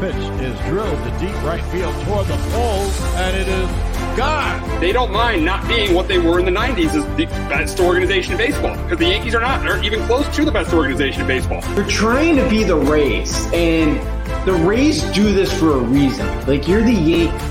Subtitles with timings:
[0.00, 4.80] Pitch is drilled to deep right field toward the pole, and it is gone.
[4.80, 8.32] They don't mind not being what they were in the 90s as the best organization
[8.32, 11.26] in baseball because the Yankees are not, are even close to the best organization in
[11.26, 11.60] baseball.
[11.74, 14.00] They're trying to be the Rays, and
[14.46, 16.26] the Rays do this for a reason.
[16.46, 17.46] Like, you're the Yankees.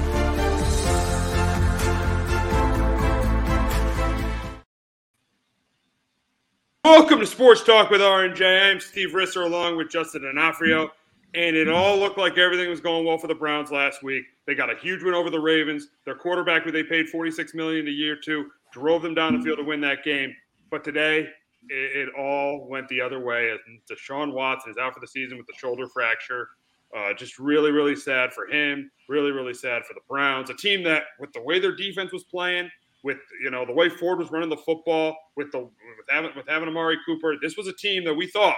[6.83, 8.71] Welcome to Sports Talk with R&J.
[8.71, 10.89] I'm Steve Risser along with Justin D'Onofrio.
[11.35, 14.25] And it all looked like everything was going well for the Browns last week.
[14.47, 15.89] They got a huge win over the Ravens.
[16.05, 19.59] Their quarterback, who they paid 46 million a year to, drove them down the field
[19.59, 20.33] to win that game.
[20.71, 21.27] But today,
[21.69, 23.55] it, it all went the other way.
[23.89, 26.49] Deshaun Watson is out for the season with the shoulder fracture.
[26.97, 28.89] Uh, just really, really sad for him.
[29.07, 30.49] Really, really sad for the Browns.
[30.49, 32.69] A team that, with the way their defense was playing,
[33.03, 35.71] with you know the way Ford was running the football, with the with
[36.09, 38.57] having with having Amari Cooper, this was a team that we thought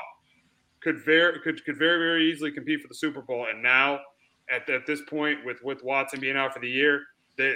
[0.82, 3.48] could very could could very very easily compete for the Super Bowl.
[3.50, 4.00] And now,
[4.50, 7.04] at, at this point, with with Watson being out for the year,
[7.38, 7.56] they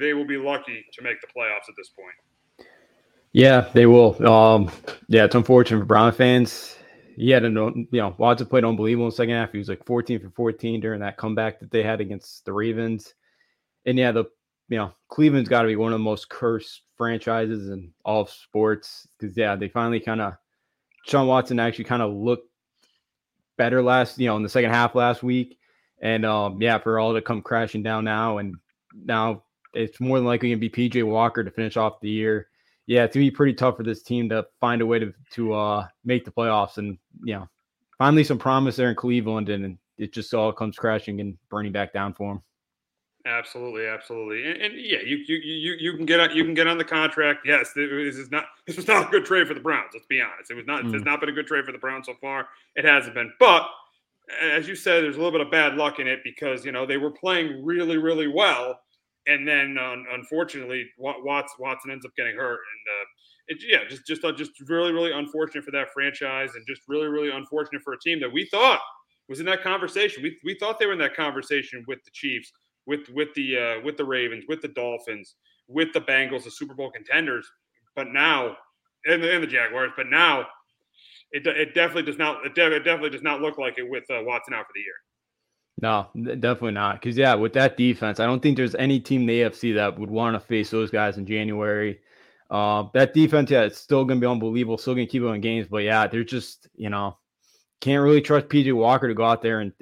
[0.00, 2.68] they will be lucky to make the playoffs at this point.
[3.32, 4.24] Yeah, they will.
[4.26, 4.70] Um,
[5.08, 6.76] yeah, it's unfortunate for Brown fans.
[7.16, 9.52] He had a you know Watson played unbelievable in the second half.
[9.52, 13.14] He was like 14 for 14 during that comeback that they had against the Ravens.
[13.86, 14.24] And yeah, the
[14.68, 18.30] you know Cleveland's got to be one of the most cursed franchises in all of
[18.30, 20.34] sports because yeah, they finally kind of
[21.06, 22.48] Sean Watson actually kind of looked
[23.56, 25.58] better last, you know, in the second half last week.
[26.00, 28.56] And um, yeah, for all to come crashing down now, and
[28.94, 32.48] now it's more than likely going to be PJ Walker to finish off the year.
[32.86, 35.54] Yeah, it's gonna be pretty tough for this team to find a way to to
[35.54, 37.48] uh, make the playoffs, and you know,
[37.96, 41.94] finally some promise there in Cleveland, and it just all comes crashing and burning back
[41.94, 42.42] down for them.
[43.26, 46.66] Absolutely, absolutely, and, and, yeah, you you you you can get on you can get
[46.66, 47.40] on the contract.
[47.46, 49.92] Yes, this is not this was not a good trade for the Browns.
[49.94, 50.84] Let's be honest, it was not.
[50.84, 50.94] Mm.
[50.94, 52.48] It's not been a good trade for the Browns so far.
[52.76, 53.66] It hasn't been, but
[54.42, 56.84] as you said, there's a little bit of bad luck in it because you know
[56.84, 58.78] they were playing really really well,
[59.26, 63.04] and then um, unfortunately Watson Watson ends up getting hurt, and uh,
[63.48, 67.08] it, yeah, just just uh, just really really unfortunate for that franchise, and just really
[67.08, 68.80] really unfortunate for a team that we thought
[69.30, 70.22] was in that conversation.
[70.22, 72.52] We we thought they were in that conversation with the Chiefs
[72.86, 75.34] with with the uh, with the Ravens, with the Dolphins,
[75.68, 77.46] with the Bengals, the Super Bowl contenders.
[77.96, 78.56] But now,
[79.06, 79.92] and the, and the Jaguars.
[79.96, 80.46] But now,
[81.30, 82.44] it, it definitely does not.
[82.44, 84.80] It, de- it definitely does not look like it with uh, Watson out for the
[84.80, 84.94] year.
[85.80, 86.08] No,
[86.40, 87.00] definitely not.
[87.00, 89.98] Because yeah, with that defense, I don't think there's any team in the AFC that
[89.98, 92.00] would want to face those guys in January.
[92.50, 94.78] Uh, that defense, yeah, it's still going to be unbelievable.
[94.78, 97.16] Still going to keep going games, but yeah, they're just you know
[97.80, 99.72] can't really trust PJ Walker to go out there and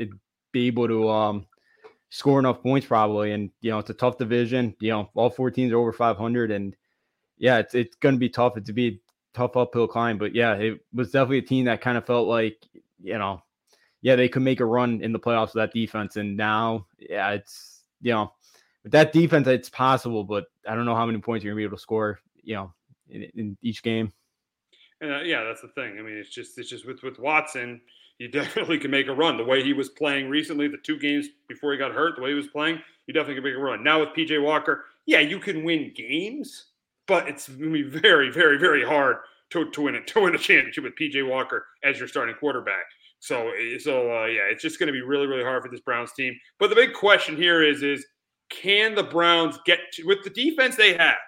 [0.53, 1.47] be able to um
[2.13, 3.33] score enough points probably.
[3.33, 4.77] And you know, it's a tough division.
[4.81, 6.77] You know, all four teams are over 500, and
[7.39, 8.57] yeah, it's it's going to be tough.
[8.57, 9.01] It's to be a
[9.35, 10.19] tough uphill climb.
[10.19, 12.59] But yeah, it was definitely a team that kind of felt like
[13.03, 13.43] you know,
[14.03, 16.17] yeah, they could make a run in the playoffs with that defense.
[16.17, 18.33] And now, yeah, it's you know,
[18.83, 21.65] with that defense, it's possible, but I don't know how many points you're gonna be
[21.65, 22.21] able to score.
[22.45, 22.75] You know,
[23.09, 24.13] in, in each game.
[25.01, 25.97] And uh, yeah, that's the thing.
[25.99, 27.81] I mean, it's just it's just with with Watson
[28.19, 29.37] you definitely can make a run.
[29.37, 32.31] The way he was playing recently, the two games before he got hurt, the way
[32.31, 33.83] he was playing, you definitely can make a run.
[33.83, 36.67] Now with PJ Walker, yeah, you can win games,
[37.07, 39.17] but it's going to be very, very, very hard
[39.51, 42.85] to, to win it to win a championship with PJ Walker as your starting quarterback.
[43.19, 45.81] So, eh, so uh, yeah, it's just going to be really, really hard for this
[45.81, 46.39] Browns team.
[46.59, 48.05] But the big question here is, is
[48.49, 51.19] can the Browns get to, with the defense they have?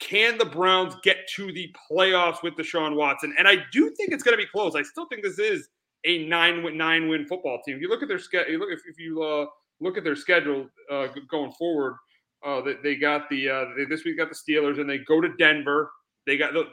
[0.00, 3.34] Can the Browns get to the playoffs with Deshaun Watson?
[3.38, 4.74] And I do think it's going to be close.
[4.74, 5.68] I still think this is
[6.04, 7.76] a nine win nine win football team.
[7.76, 9.46] If you look at their schedule, look if, if you uh,
[9.80, 11.96] look at their schedule uh, going forward,
[12.44, 15.20] uh, they, they got the uh, they, this week got the Steelers and they go
[15.20, 15.90] to Denver.
[16.26, 16.64] They got the,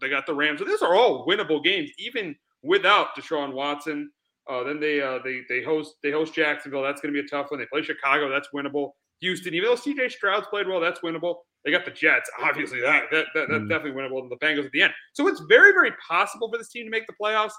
[0.00, 0.60] they got the Rams.
[0.60, 4.10] So these are all winnable games, even without Deshaun Watson.
[4.48, 6.82] Uh, then they uh, they they host they host Jacksonville.
[6.82, 7.60] That's going to be a tough one.
[7.60, 8.28] They play Chicago.
[8.28, 8.92] That's winnable.
[9.20, 11.36] Houston, even though CJ Stroud's played well, that's winnable.
[11.64, 12.28] They got the Jets.
[12.42, 13.68] Obviously, that, that, that that's mm.
[13.68, 14.20] definitely winnable.
[14.20, 14.92] And the Bengals at the end.
[15.12, 17.52] So it's very, very possible for this team to make the playoffs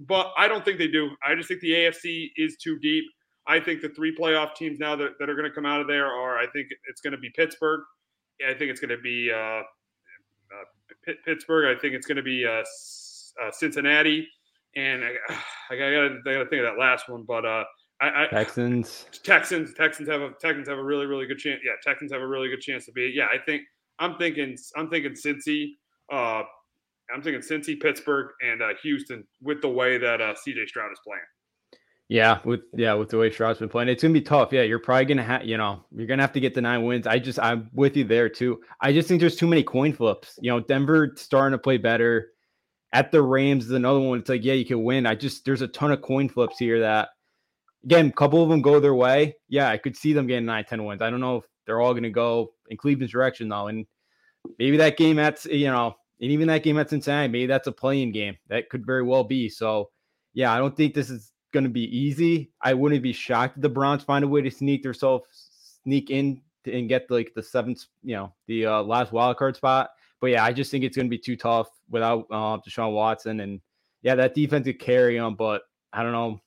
[0.00, 1.10] but I don't think they do.
[1.26, 3.04] I just think the AFC is too deep.
[3.46, 5.86] I think the three playoff teams now that, that are going to come out of
[5.86, 7.80] there are, I think it's going to be Pittsburgh.
[8.46, 9.62] I think it's going to be uh, uh,
[11.24, 11.76] Pittsburgh.
[11.76, 14.28] I think it's going to be uh, uh Cincinnati.
[14.76, 15.14] And I,
[15.70, 17.64] I got to think of that last one, but uh,
[18.00, 19.06] I, I, Texans.
[19.24, 19.74] Texans.
[19.74, 21.60] Texans have a Texans have a really really good chance.
[21.64, 23.12] Yeah, Texans have a really good chance to be.
[23.14, 23.62] Yeah, I think
[23.98, 25.70] I'm thinking I'm thinking Cincy.
[27.14, 31.00] I'm thinking Cincy, Pittsburgh, and uh, Houston with the way that uh, CJ Stroud is
[31.04, 31.22] playing.
[32.08, 34.50] Yeah, with yeah, with the way Stroud's been playing, it's gonna be tough.
[34.50, 37.06] Yeah, you're probably gonna have, you know, you're gonna have to get the nine wins.
[37.06, 38.60] I just, I'm with you there too.
[38.80, 40.38] I just think there's too many coin flips.
[40.40, 42.30] You know, Denver starting to play better.
[42.94, 44.20] At the Rams is another one.
[44.20, 45.04] It's like, yeah, you can win.
[45.04, 47.10] I just, there's a ton of coin flips here that,
[47.84, 49.36] again, a couple of them go their way.
[49.50, 51.02] Yeah, I could see them getting nine, 10 wins.
[51.02, 53.84] I don't know if they're all gonna go in Cleveland's direction though, and
[54.58, 57.72] maybe that game at, you know, and even that game at Cincinnati, maybe that's a
[57.72, 58.36] playing game.
[58.48, 59.48] That could very well be.
[59.48, 59.90] So,
[60.34, 62.52] yeah, I don't think this is going to be easy.
[62.60, 65.26] I wouldn't be shocked if the Browns find a way to sneak themselves,
[65.84, 69.90] sneak in and get like the seventh, you know, the uh, last wild card spot.
[70.20, 73.40] But yeah, I just think it's going to be too tough without uh, Deshaun Watson.
[73.40, 73.60] And
[74.02, 75.62] yeah, that defense could carry them, but
[75.92, 76.40] I don't know.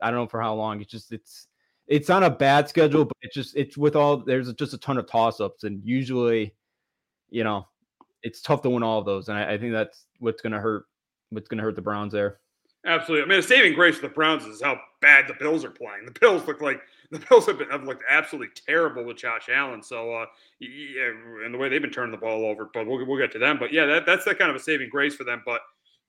[0.00, 0.80] I don't know for how long.
[0.80, 1.48] It's just it's
[1.86, 4.98] it's on a bad schedule, but it's just it's with all there's just a ton
[4.98, 6.54] of toss ups, and usually,
[7.30, 7.66] you know,
[8.26, 10.60] it's tough to win all of those, and I, I think that's what's going to
[10.60, 10.84] hurt.
[11.30, 12.38] What's going to hurt the Browns there.
[12.84, 13.24] Absolutely.
[13.24, 16.04] I mean, a saving grace for the Browns is how bad the Bills are playing.
[16.04, 16.80] The Bills look like
[17.10, 19.82] the Bills have, been, have looked absolutely terrible with Josh Allen.
[19.82, 20.26] So, uh,
[20.60, 21.10] yeah,
[21.44, 22.70] and the way they've been turning the ball over.
[22.72, 23.58] But we'll, we'll get to them.
[23.58, 25.42] But yeah, that, that's that kind of a saving grace for them.
[25.44, 25.62] But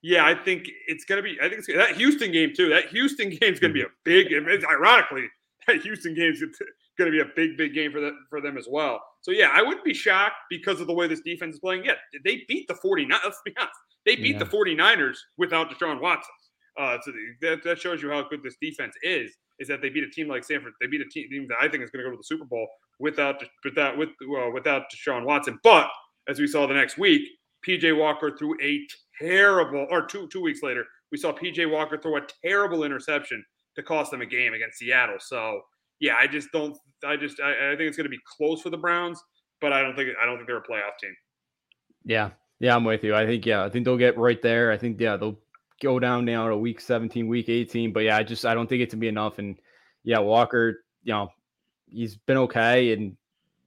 [0.04, 1.38] yeah, I think it's going to be.
[1.42, 2.70] I think it's, that Houston game too.
[2.70, 4.32] That Houston game is going to be a big.
[4.32, 5.30] Ironically
[5.68, 6.42] that Houston game is
[6.98, 9.02] going to be a big, big game for for them as well.
[9.28, 11.84] So yeah, I wouldn't be shocked because of the way this defense is playing.
[11.84, 13.20] Yeah, they beat the 49.
[13.26, 13.76] Let's be honest.
[14.06, 14.40] They beat yeah.
[14.40, 16.32] the 49ers without Deshaun Watson.
[16.80, 19.36] Uh, so that, that shows you how good this defense is.
[19.60, 20.74] Is that they beat a team like San Fran?
[20.80, 22.70] They beat a team that I think is going to go to the Super Bowl
[23.00, 25.60] without without with uh, without Deshaun Watson.
[25.62, 25.90] But
[26.30, 27.24] as we saw the next week,
[27.68, 28.80] PJ Walker threw a
[29.20, 33.44] terrible, or two two weeks later, we saw PJ Walker throw a terrible interception
[33.76, 35.18] to cost them a game against Seattle.
[35.20, 35.64] So
[36.00, 36.78] yeah, I just don't.
[37.06, 39.22] I just I, I think it's going to be close for the Browns,
[39.62, 41.16] but I don't think I don't think they're a playoff team.
[42.06, 43.16] Yeah, yeah, I'm with you.
[43.16, 44.72] I think yeah, I think they'll get right there.
[44.72, 45.40] I think yeah, they'll
[45.82, 47.94] go down now to week 17, week 18.
[47.94, 49.40] But yeah, I just I don't think it's gonna be enough.
[49.40, 49.58] And
[50.04, 51.30] yeah, Walker, you know,
[51.90, 53.18] he's been okay, and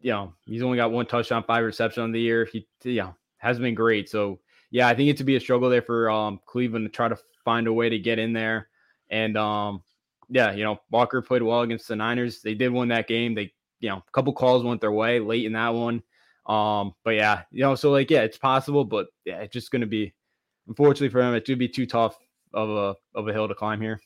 [0.00, 2.48] you know he's only got one touchdown, five reception on the year.
[2.50, 4.08] He yeah hasn't been great.
[4.08, 7.08] So yeah, I think it to be a struggle there for um Cleveland to try
[7.08, 8.68] to find a way to get in there.
[9.10, 9.82] And um
[10.30, 12.40] yeah, you know, Walker played well against the Niners.
[12.40, 13.34] They did win that game.
[13.34, 16.02] They, you know, a couple calls went their way late in that one.
[16.46, 19.80] Um, but yeah, you know, so like, yeah, it's possible, but yeah, it's just going
[19.80, 20.14] to be,
[20.68, 22.16] unfortunately for him, it should be too tough
[22.54, 24.00] of a of a hill to climb here.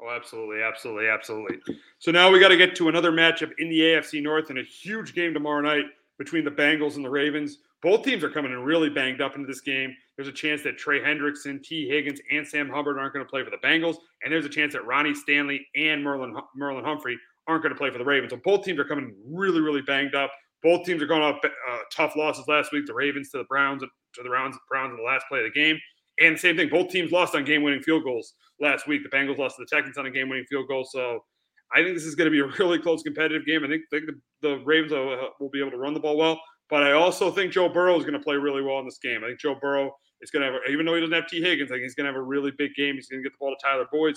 [0.00, 1.58] Oh, absolutely, absolutely, absolutely.
[1.98, 4.64] So now we got to get to another matchup in the AFC North and a
[4.64, 5.84] huge game tomorrow night
[6.18, 7.58] between the Bengals and the Ravens.
[7.82, 9.94] Both teams are coming in really banged up into this game.
[10.16, 13.44] There's a chance that Trey Hendrickson, Tee Higgins, and Sam Hubbard aren't going to play
[13.44, 17.62] for the Bengals, and there's a chance that Ronnie Stanley and Merlin Marlon Humphrey aren't
[17.62, 18.32] going to play for the Ravens.
[18.32, 20.30] So both teams are coming really, really banged up.
[20.62, 22.86] Both teams are going off uh, tough losses last week.
[22.86, 25.60] The Ravens to the Browns to the Browns Browns in the last play of the
[25.60, 25.78] game.
[26.20, 29.02] And same thing, both teams lost on game-winning field goals last week.
[29.02, 30.84] The Bengals lost to the Texans on a game-winning field goal.
[30.84, 31.24] So
[31.74, 33.64] I think this is going to be a really close competitive game.
[33.64, 36.16] I think, think the, the Ravens will, uh, will be able to run the ball
[36.16, 36.40] well,
[36.70, 39.22] but I also think Joe Burrow is going to play really well in this game.
[39.24, 39.90] I think Joe Burrow
[40.20, 41.40] is going to have, even though he doesn't have T.
[41.40, 42.94] Higgins, I think he's going to have a really big game.
[42.94, 44.14] He's going to get the ball to Tyler Boyd.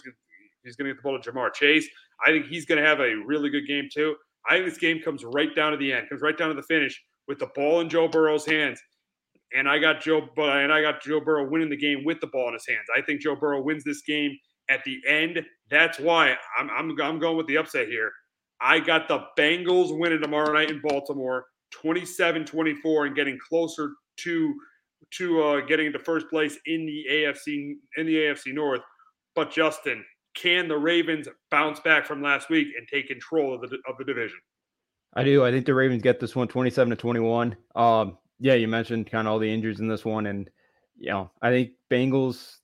[0.64, 1.88] He's going to, get the ball to Ja'Marr Chase.
[2.26, 4.16] I think he's going to have a really good game too.
[4.50, 6.64] I think this game comes right down to the end, comes right down to the
[6.64, 8.82] finish with the ball in Joe Burrow's hands.
[9.54, 12.48] And I got Joe, and I got Joe Burrow winning the game with the ball
[12.48, 12.86] in his hands.
[12.96, 14.38] I think Joe Burrow wins this game
[14.70, 15.42] at the end.
[15.70, 18.12] That's why I'm, I'm, I'm going with the upset here.
[18.62, 21.46] I got the Bengals winning tomorrow night in Baltimore,
[21.84, 24.56] 27-24, and getting closer to
[25.12, 28.82] to uh, getting into first place in the AFC in the AFC North.
[29.36, 33.78] But Justin, can the Ravens bounce back from last week and take control of the
[33.88, 34.40] of the division?
[35.14, 35.46] I do.
[35.46, 37.56] I think the Ravens get this one 27 to 21.
[37.76, 40.50] Um, yeah, you mentioned kind of all the injuries in this one, and
[40.98, 42.58] you know, I think Bengals,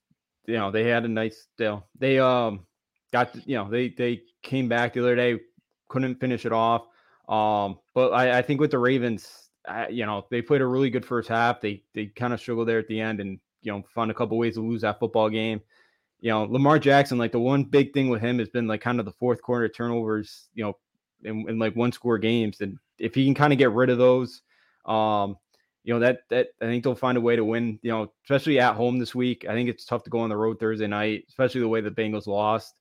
[0.46, 1.88] you know, they had a nice deal.
[1.98, 2.66] They um
[3.14, 5.40] got you know they they came back the other day,
[5.88, 6.88] couldn't finish it off.
[7.30, 10.90] Um, but I, I think with the Ravens, I, you know, they played a really
[10.90, 11.62] good first half.
[11.62, 14.38] They they kind of struggled there at the end, and you know, found a couple
[14.38, 15.62] ways to lose that football game.
[16.20, 19.00] You know, Lamar Jackson, like the one big thing with him has been like kind
[19.00, 20.50] of the fourth quarter turnovers.
[20.56, 20.78] You know,
[21.24, 23.98] in, in like one score games, and if he can kind of get rid of
[23.98, 24.42] those,
[24.86, 25.38] um,
[25.84, 27.80] you know that that I think they'll find a way to win.
[27.84, 29.46] You know, especially at home this week.
[29.48, 31.92] I think it's tough to go on the road Thursday night, especially the way the
[31.92, 32.74] Bengals lost.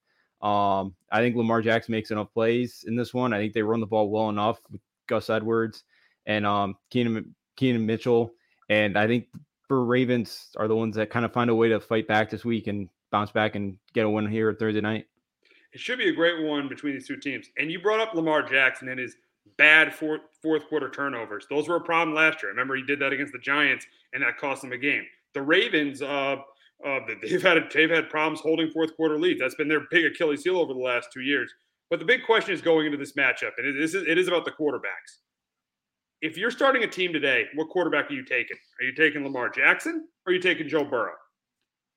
[0.43, 3.33] Um, I think Lamar Jackson makes enough plays in this one.
[3.33, 5.85] I think they run the ball well enough with Gus Edwards
[6.27, 8.33] and um, Keaton Keaton Mitchell,
[8.69, 9.27] and I think
[9.69, 12.45] for Ravens are the ones that kind of find a way to fight back this
[12.45, 15.07] week and bounce back and get a win here Thursday night.
[15.73, 17.47] It should be a great one between these two teams.
[17.57, 19.17] And you brought up Lamar Jackson and his
[19.57, 21.47] bad fourth, fourth quarter turnovers.
[21.49, 22.51] Those were a problem last year.
[22.51, 25.05] Remember, he did that against the Giants, and that cost them a game.
[25.35, 26.37] The Ravens, uh,
[26.85, 29.41] uh, they've had they've had problems holding fourth quarter leads.
[29.41, 31.53] That's been their big Achilles heel over the last two years.
[31.91, 34.45] But the big question is going into this matchup, and it is it is about
[34.45, 35.21] the quarterbacks.
[36.23, 38.57] If you're starting a team today, what quarterback are you taking?
[38.81, 41.15] Are you taking Lamar Jackson or are you taking Joe Burrow?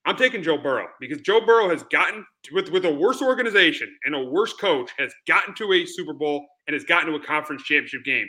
[0.08, 4.16] I'm taking Joe Burrow because Joe Burrow has gotten with with a worse organization and
[4.16, 7.64] a worse coach has gotten to a Super Bowl and has gotten to a conference
[7.64, 8.28] championship game.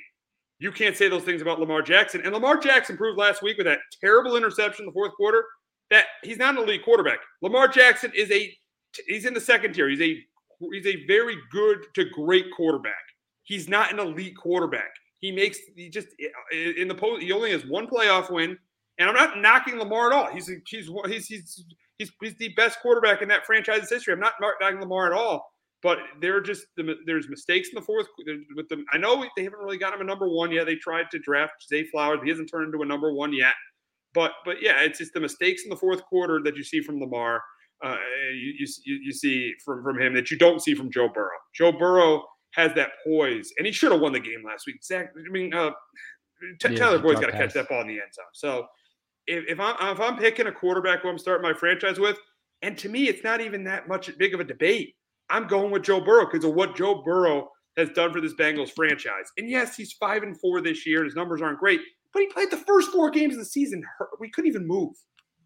[0.59, 2.23] You can't say those things about Lamar Jackson.
[2.23, 5.45] And Lamar Jackson proved last week with that terrible interception in the fourth quarter
[5.91, 7.19] that he's not an elite quarterback.
[7.43, 8.53] Lamar Jackson is a
[9.07, 9.89] he's in the second tier.
[9.89, 10.19] He's a
[10.73, 12.95] he's a very good to great quarterback.
[13.43, 14.91] He's not an elite quarterback.
[15.21, 16.09] He makes he just
[16.53, 17.23] in the post.
[17.23, 18.59] He only has one playoff win
[18.99, 20.33] and I'm not knocking Lamar at all.
[20.33, 21.65] He's he's he's he's
[21.99, 24.15] he's, he's the best quarterback in that franchise's history.
[24.15, 25.53] I'm not knocking Lamar at all.
[25.83, 26.67] But there are just
[27.05, 28.07] there's mistakes in the fourth
[28.57, 28.85] with them.
[28.93, 30.67] I know they haven't really got him a number one yet.
[30.67, 32.21] They tried to draft Zay Flowers.
[32.25, 33.53] He hasn't turned into a number one yet.
[34.17, 36.99] But but yeah, it's just the mistakes in the fourth quarter that you see from
[36.99, 37.43] Lamar.
[37.85, 37.97] Uh,
[38.33, 41.39] you, you, you see from from him that you don't see from Joe Burrow.
[41.55, 44.83] Joe Burrow has that poise, and he should have won the game last week.
[44.83, 45.71] Zach, I mean, uh,
[46.61, 48.25] T- yeah, Tyler Boyd's got to catch that ball in the end zone.
[48.33, 48.67] So
[49.27, 52.19] if, if I'm if I'm picking a quarterback who I'm starting my franchise with,
[52.63, 54.95] and to me, it's not even that much big of a debate.
[55.29, 58.71] I'm going with Joe Burrow because of what Joe Burrow has done for this Bengals
[58.71, 59.31] franchise.
[59.37, 61.05] And yes, he's five and four this year.
[61.05, 61.81] His numbers aren't great,
[62.13, 63.83] but he played the first four games of the season.
[64.19, 64.95] We couldn't even move.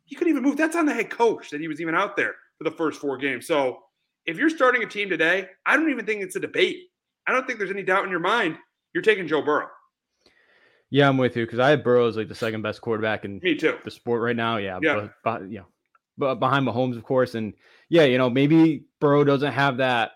[0.05, 0.57] He couldn't even move.
[0.57, 3.17] That's on the head coach that he was even out there for the first four
[3.17, 3.47] games.
[3.47, 3.79] So
[4.27, 6.89] if you're starting a team today, I don't even think it's a debate.
[7.27, 8.57] I don't think there's any doubt in your mind.
[8.93, 9.69] You're taking Joe Burrow.
[10.91, 13.39] Yeah, I'm with you because I have Burrow as like the second best quarterback in
[13.43, 14.57] me too the sport right now.
[14.57, 15.63] Yeah, yeah, but, but yeah,
[16.19, 17.55] but behind Mahomes, of course, and
[17.89, 20.13] yeah, you know maybe Burrow doesn't have that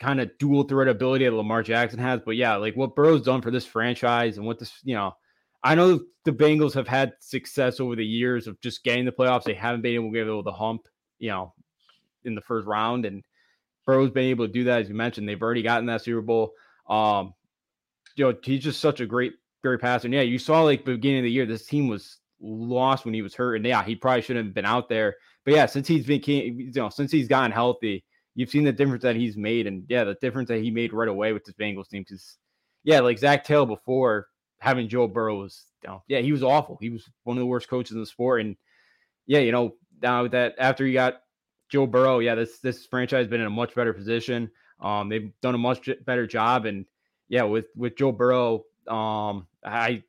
[0.00, 3.42] kind of dual threat ability that Lamar Jackson has, but yeah, like what Burrow's done
[3.42, 5.16] for this franchise and what this, you know,
[5.62, 9.44] I know the Bengals have had success over the years of just getting the playoffs.
[9.44, 10.82] They haven't been able to get over the hump,
[11.18, 11.54] you know,
[12.24, 13.24] in the first round, and
[13.86, 15.28] Burrow's been able to do that as you mentioned.
[15.28, 16.52] They've already gotten that Super Bowl.
[16.88, 17.34] Um,
[18.16, 20.06] you know, he's just such a great Barry Passer.
[20.06, 23.22] And Yeah, you saw like beginning of the year, this team was lost when he
[23.22, 25.16] was hurt, and yeah, he probably shouldn't have been out there.
[25.44, 29.02] But yeah, since he's been, you know, since he's gotten healthy, you've seen the difference
[29.02, 31.88] that he's made, and yeah, the difference that he made right away with this Bengals
[31.88, 32.02] team.
[32.02, 32.36] Because
[32.84, 36.78] yeah, like Zac Taylor before having Joe Burrow was, you know, yeah, he was awful.
[36.80, 38.56] He was one of the worst coaches in the sport, and
[39.26, 41.22] yeah, you know, now that after you got
[41.68, 44.50] Joe Burrow, yeah, this this franchise has been in a much better position.
[44.80, 46.86] Um, they've done a much better job, and
[47.28, 50.02] yeah, with with Joe Burrow, um, I,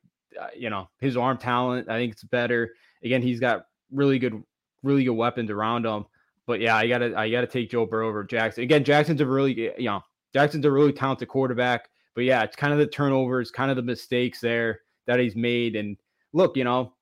[0.56, 2.74] you know, his arm talent, I think it's better.
[3.02, 4.42] Again, he's got really good,
[4.82, 6.06] really good weapons around him.
[6.46, 8.64] But yeah, I gotta, I gotta take Joe Burrow over Jackson.
[8.64, 10.02] Again, Jackson's a really, you know,
[10.32, 11.88] Jackson's a really talented quarterback.
[12.14, 15.76] But yeah, it's kind of the turnovers, kind of the mistakes there that he's made.
[15.76, 15.96] And
[16.32, 16.94] look, you know,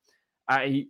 [0.48, 0.86] I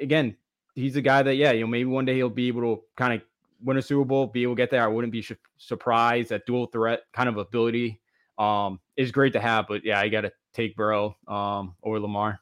[0.00, 0.36] again,
[0.74, 3.14] he's a guy that yeah, you know, maybe one day he'll be able to kind
[3.14, 3.22] of
[3.62, 4.82] win a Super Bowl, be able to get there.
[4.82, 6.30] I wouldn't be sh- surprised.
[6.30, 8.00] That dual threat kind of ability
[8.38, 9.66] um, is great to have.
[9.68, 12.40] But yeah, I got to take Burrow um, over Lamar.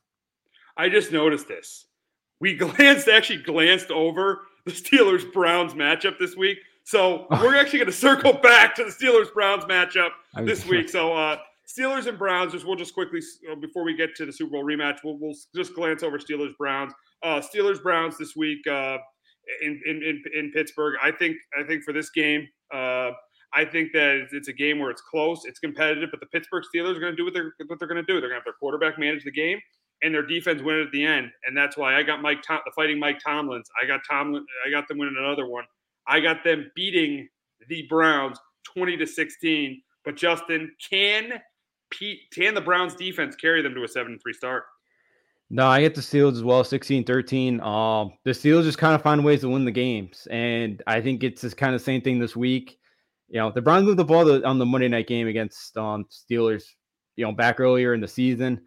[0.76, 1.86] I just noticed this.
[2.40, 6.58] We glanced, actually glanced over the Steelers Browns matchup this week.
[6.84, 10.10] So we're actually going to circle back to the Steelers Browns matchup
[10.44, 10.88] this week.
[10.92, 12.52] So uh, Steelers and Browns.
[12.52, 13.20] Just we'll just quickly
[13.50, 16.56] uh, before we get to the Super Bowl rematch, we'll, we'll just glance over Steelers
[16.58, 16.92] Browns.
[17.22, 18.98] Uh, Steelers Browns this week uh,
[19.62, 20.96] in, in, in in Pittsburgh.
[21.02, 23.12] I think I think for this game, uh,
[23.54, 26.96] I think that it's a game where it's close, it's competitive, but the Pittsburgh Steelers
[26.96, 28.20] are going to do what they're what they're going to do.
[28.20, 29.58] They're going to have their quarterback manage the game,
[30.02, 31.30] and their defense win it at the end.
[31.46, 33.68] And that's why I got Mike Tom, the Fighting Mike Tomlins.
[33.80, 34.44] I got Tomlin.
[34.66, 35.64] I got them winning another one.
[36.06, 37.28] I got them beating
[37.68, 39.82] the Browns twenty to sixteen.
[40.04, 41.40] But Justin, can
[41.90, 44.64] Pete, can the Browns defense carry them to a seven three start?
[45.50, 47.60] No, I get the Steelers as well, 16-13.
[47.60, 50.26] Um, the Steelers just kind of find ways to win the games.
[50.30, 52.78] And I think it's just kind of the same thing this week.
[53.28, 56.64] You know, the Browns moved the ball on the Monday night game against um Steelers,
[57.16, 58.62] you know, back earlier in the season.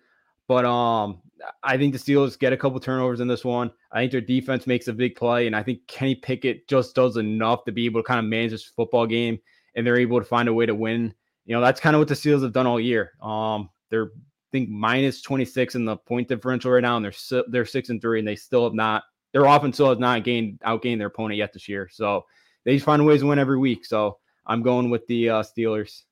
[0.47, 1.21] But um,
[1.63, 3.71] I think the Steelers get a couple turnovers in this one.
[3.91, 7.17] I think their defense makes a big play, and I think Kenny Pickett just does
[7.17, 9.39] enough to be able to kind of manage this football game,
[9.75, 11.13] and they're able to find a way to win.
[11.45, 13.13] You know, that's kind of what the Steelers have done all year.
[13.21, 17.65] Um, they're I think minus 26 in the point differential right now, and they're they're
[17.65, 20.99] six and three, and they still have not their offense still has not gained outgained
[20.99, 21.89] their opponent yet this year.
[21.91, 22.25] So
[22.63, 23.85] they just find ways to win every week.
[23.85, 26.03] So I'm going with the uh, Steelers.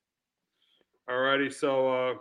[1.10, 2.14] All righty, so uh,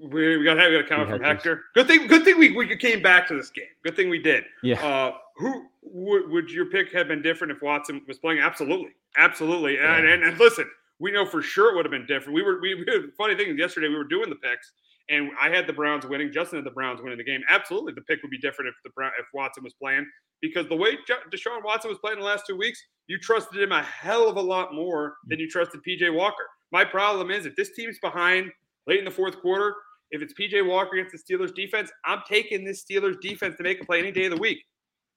[0.00, 1.64] we, we got to have a comment from Hector.
[1.74, 3.64] Good thing, good thing we, we came back to this game.
[3.84, 4.44] Good thing we did.
[4.62, 4.84] Yeah.
[4.84, 8.40] Uh, who would, would your pick have been different if Watson was playing?
[8.40, 9.74] Absolutely, absolutely.
[9.74, 9.96] Yeah.
[9.96, 10.68] And, and, and listen,
[10.98, 12.34] we know for sure it would have been different.
[12.34, 12.84] We were we, we
[13.16, 14.72] funny thing yesterday we were doing the picks
[15.10, 16.30] and I had the Browns winning.
[16.32, 17.40] Justin had the Browns winning the game.
[17.48, 20.06] Absolutely, the pick would be different if the if Watson was playing
[20.40, 20.96] because the way
[21.32, 24.40] Deshaun Watson was playing the last two weeks, you trusted him a hell of a
[24.40, 26.44] lot more than you trusted PJ Walker.
[26.72, 28.50] My problem is if this team's behind
[28.86, 29.74] late in the fourth quarter,
[30.10, 33.80] if it's PJ Walker against the Steelers defense, I'm taking this Steelers defense to make
[33.80, 34.58] a play any day of the week.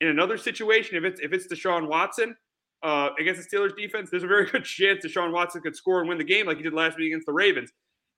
[0.02, 2.36] In another situation, if it's if it's Deshaun Watson
[2.84, 6.10] uh, against the Steelers defense, there's a very good chance Deshaun Watson could score and
[6.10, 7.72] win the game like he did last week against the Ravens.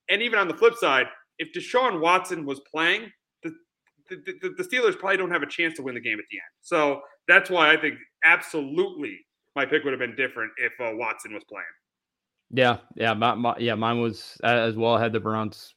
[0.10, 1.08] And even on the flip side,
[1.40, 3.12] if Deshaun Watson was playing,
[3.44, 3.52] the,
[4.10, 6.38] the, the, the, Steelers probably don't have a chance to win the game at the
[6.38, 6.44] end.
[6.62, 9.18] So that's why I think absolutely
[9.56, 11.66] my pick would have been different if uh, Watson was playing.
[12.56, 14.94] Yeah, yeah, my, my, yeah, mine was as well.
[14.96, 15.74] I had the Browns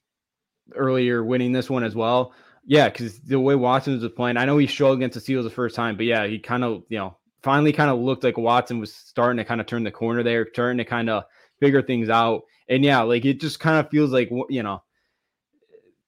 [0.74, 2.32] earlier winning this one as well.
[2.64, 5.50] Yeah, because the way Watson was playing, I know he struggled against the Steelers the
[5.50, 8.78] first time, but yeah, he kind of, you know, finally kind of looked like Watson
[8.78, 11.24] was starting to kind of turn the corner there, starting to kind of
[11.58, 12.42] figure things out.
[12.68, 14.82] And yeah, like it just kind of feels like, you know,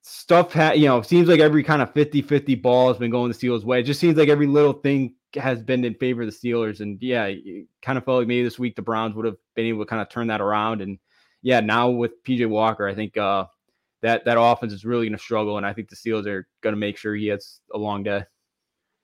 [0.02, 3.32] stuff, ha- you know, seems like every kind of 50 50 ball has been going
[3.32, 3.80] the Steelers' way.
[3.80, 6.80] It just seems like every little thing has been in favor of the Steelers.
[6.80, 7.30] And yeah,
[7.82, 10.02] kind of felt like maybe this week the Browns would have been able to kind
[10.02, 10.80] of turn that around.
[10.80, 10.98] And
[11.42, 13.46] yeah, now with PJ Walker, I think uh,
[14.02, 15.56] that that offense is really going to struggle.
[15.56, 18.24] And I think the Steelers are going to make sure he has a long day.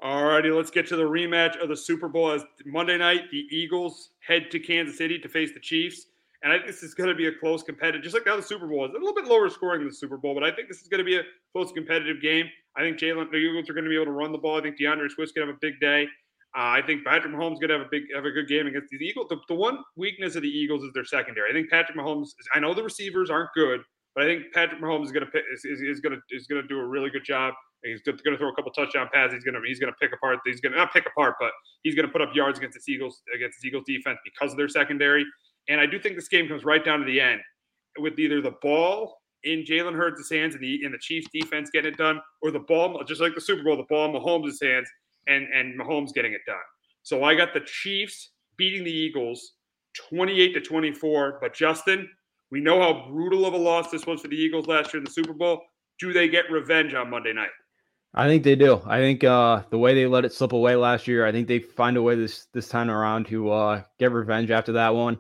[0.00, 2.30] All righty, let's get to the rematch of the Super Bowl.
[2.30, 6.06] As Monday night, the Eagles head to Kansas City to face the Chiefs.
[6.42, 8.42] And I think this is going to be a close competitive, just like how the
[8.42, 8.90] Super Bowl is.
[8.90, 10.98] A little bit lower scoring than the Super Bowl, but I think this is going
[10.98, 12.46] to be a close competitive game.
[12.76, 14.58] I think Jalen, the Eagles are going to be able to run the ball.
[14.58, 16.06] I think D'Andre Swift's going to have a big day.
[16.56, 18.66] Uh, I think Patrick Mahomes is going to have a big, have a good game
[18.66, 19.26] against the Eagles.
[19.28, 21.50] The, the one weakness of the Eagles is their secondary.
[21.50, 22.28] I think Patrick Mahomes.
[22.54, 23.80] I know the receivers aren't good,
[24.14, 26.62] but I think Patrick Mahomes is going to is, is, is going to is going
[26.62, 27.52] to do a really good job.
[27.84, 29.34] He's going to throw a couple touchdown passes.
[29.34, 30.38] He's going to he's going to pick apart.
[30.46, 32.92] He's going to not pick apart, but he's going to put up yards against the
[32.92, 35.24] Eagles against the Eagles defense because of their secondary.
[35.68, 37.40] And I do think this game comes right down to the end
[37.98, 41.92] with either the ball in Jalen Hurts' hands and the in the Chiefs defense getting
[41.92, 44.88] it done, or the ball, just like the Super Bowl, the ball in Mahomes' hands
[45.26, 46.56] and and Mahomes getting it done.
[47.02, 49.52] So I got the Chiefs beating the Eagles
[50.10, 51.38] 28 to 24.
[51.40, 52.08] But Justin,
[52.50, 55.04] we know how brutal of a loss this was for the Eagles last year in
[55.04, 55.62] the Super Bowl.
[55.98, 57.50] Do they get revenge on Monday night?
[58.14, 58.80] I think they do.
[58.86, 61.58] I think uh, the way they let it slip away last year, I think they
[61.58, 65.18] find a way this this time around to uh, get revenge after that one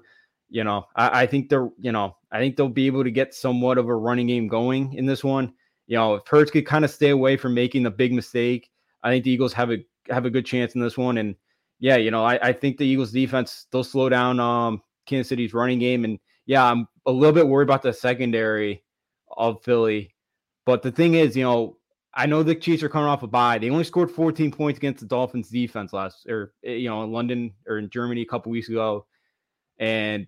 [0.48, 3.34] you know, I, I, think they're, you know, I think they'll be able to get
[3.34, 5.52] somewhat of a running game going in this one.
[5.86, 8.70] You know, if Hurts could kind of stay away from making the big mistake,
[9.02, 9.78] I think the Eagles have a
[10.08, 11.18] have a good chance in this one.
[11.18, 11.36] And
[11.78, 15.54] yeah, you know, I, I think the Eagles defense they'll slow down um Kansas City's
[15.54, 16.04] running game.
[16.04, 18.82] And yeah, I'm a little bit worried about the secondary
[19.36, 20.14] of Philly.
[20.64, 21.76] But the thing is, you know,
[22.14, 23.58] I know the Chiefs are coming off a bye.
[23.58, 27.52] They only scored 14 points against the Dolphins defense last or you know in London
[27.66, 29.06] or in Germany a couple weeks ago.
[29.78, 30.26] And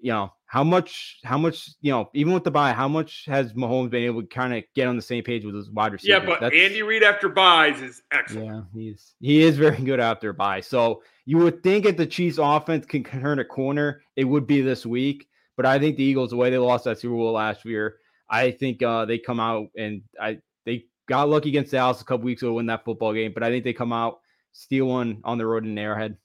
[0.00, 3.52] you know, how much, how much, you know, even with the bye, how much has
[3.52, 6.22] Mahomes been able to kind of get on the same page with his wide receivers?
[6.22, 8.46] Yeah, but That's, Andy Reid after byes is excellent.
[8.46, 10.60] Yeah, he's he is very good after bye.
[10.60, 14.60] So you would think if the Chiefs offense can turn a corner, it would be
[14.60, 15.28] this week.
[15.56, 18.50] But I think the Eagles, the way they lost that Super Bowl last year, I
[18.50, 22.42] think uh, they come out and I they got lucky against Dallas a couple weeks
[22.42, 23.32] ago to win that football game.
[23.32, 24.20] But I think they come out,
[24.52, 26.16] steal one on the road in Arrowhead.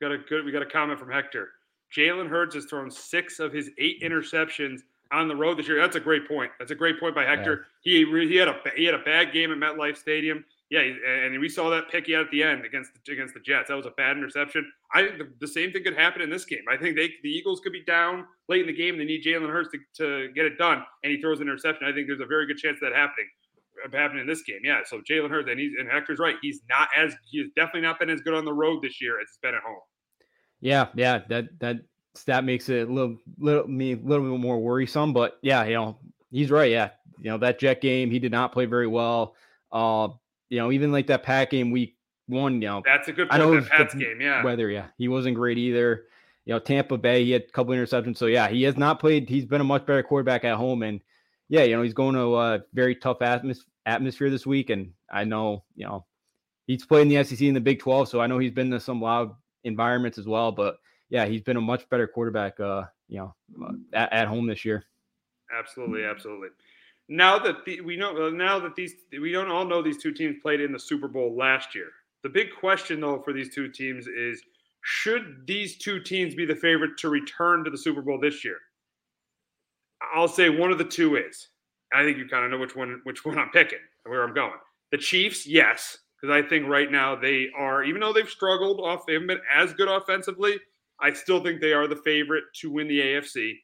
[0.00, 0.44] Got a good.
[0.44, 1.48] We got a comment from Hector.
[1.96, 4.80] Jalen Hurts has thrown six of his eight interceptions
[5.12, 5.78] on the road this year.
[5.78, 6.50] That's a great point.
[6.58, 7.66] That's a great point by Hector.
[7.84, 8.04] Yeah.
[8.04, 10.44] He he had a he had a bad game at MetLife Stadium.
[10.70, 13.40] Yeah, and we saw that pick he had at the end against the, against the
[13.40, 13.68] Jets.
[13.68, 14.72] That was a bad interception.
[14.94, 16.64] I think the, the, same thing could happen in this game.
[16.66, 18.96] I think they the Eagles could be down late in the game.
[18.96, 21.86] They need Jalen Hurts to, to get it done, and he throws an interception.
[21.86, 23.28] I think there's a very good chance of that happening
[23.92, 24.60] happening in this game.
[24.64, 24.80] Yeah.
[24.86, 26.36] So Jalen Hurts, and he's and Hector's right.
[26.40, 29.28] He's not as he's definitely not been as good on the road this year as
[29.28, 29.80] he's been at home.
[30.62, 31.80] Yeah, yeah, that that
[32.14, 35.12] stat makes it a little little me a little bit more worrisome.
[35.12, 35.98] But yeah, you know,
[36.30, 36.70] he's right.
[36.70, 39.34] Yeah, you know that Jet game, he did not play very well.
[39.72, 40.08] Uh,
[40.48, 41.96] you know, even like that Pat game week
[42.28, 43.28] one, you know, that's a good.
[43.28, 44.20] Point, I know that Pat's game.
[44.20, 44.70] Yeah, weather.
[44.70, 46.04] Yeah, he wasn't great either.
[46.44, 48.16] You know, Tampa Bay, he had a couple interceptions.
[48.16, 49.28] So yeah, he has not played.
[49.28, 51.00] He's been a much better quarterback at home, and
[51.48, 54.70] yeah, you know, he's going to a very tough atmos- atmosphere this week.
[54.70, 56.06] And I know, you know,
[56.66, 58.80] he's played in the SEC in the Big 12, so I know he's been to
[58.80, 60.52] some loud environments as well.
[60.52, 60.76] But
[61.10, 64.64] yeah, he's been a much better quarterback, uh, you know, uh, at, at home this
[64.64, 64.84] year.
[65.56, 66.48] Absolutely, absolutely.
[67.08, 70.36] Now that the, we know, now that these we don't all know these two teams
[70.40, 71.88] played in the Super Bowl last year.
[72.22, 74.42] The big question though for these two teams is
[74.82, 78.58] should these two teams be the favorite to return to the Super Bowl this year?
[80.14, 81.48] I'll say one of the two is.
[81.92, 84.34] I think you kind of know which one which one I'm picking and where I'm
[84.34, 84.58] going.
[84.90, 89.06] The Chiefs, yes, because I think right now they are, even though they've struggled off,
[89.06, 90.58] they haven't been as good offensively.
[91.00, 93.54] I still think they are the favorite to win the AFC.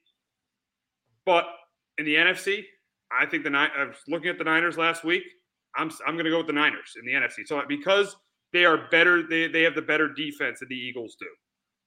[1.25, 1.47] But
[1.99, 2.65] in the NFC,
[3.13, 5.23] I think the I was looking at the Niners last week.
[5.77, 7.47] I'm I'm going to go with the Niners in the NFC.
[7.47, 8.17] So because
[8.53, 11.27] they are better, they, they have the better defense than the Eagles do.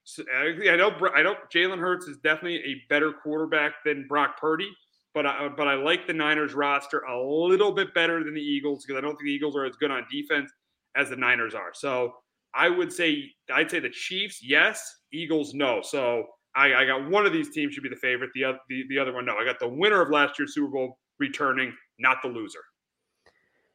[0.04, 4.70] So I know I know Jalen Hurts is definitely a better quarterback than Brock Purdy,
[5.14, 8.86] but I, but I like the Niners roster a little bit better than the Eagles
[8.86, 10.52] because I don't think the Eagles are as good on defense
[10.96, 11.72] as the Niners are.
[11.74, 12.14] So
[12.54, 13.24] I would say
[13.54, 15.82] I'd say the Chiefs yes, Eagles no.
[15.84, 16.26] So
[16.56, 18.32] I, I got one of these teams should be the favorite.
[18.34, 19.36] The, the the other one no.
[19.36, 22.60] I got the winner of last year's Super Bowl returning, not the loser.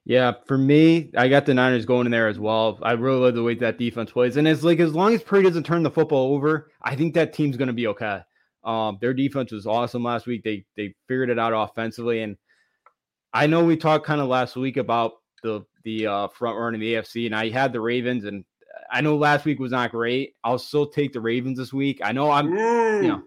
[0.05, 2.79] Yeah, for me, I got the Niners going in there as well.
[2.83, 5.49] I really love the way that defense plays, and as like as long as Purdy
[5.49, 8.21] doesn't turn the football over, I think that team's going to be okay.
[8.63, 10.45] Um, their defense was awesome last week.
[10.45, 12.37] They they figured it out offensively, and
[13.33, 16.95] I know we talked kind of last week about the the uh, front running the
[16.95, 18.45] AFC, and I had the Ravens, and
[18.91, 20.35] I know last week was not great.
[20.45, 22.01] I'll still take the Ravens this week.
[22.03, 23.23] I know I'm, you know,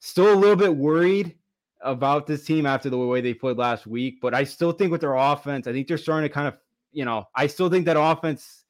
[0.00, 1.36] still a little bit worried
[1.82, 5.02] about this team after the way they played last week, but I still think with
[5.02, 6.58] their offense, I think they're starting to kind of,
[6.92, 8.64] you know, I still think that offense,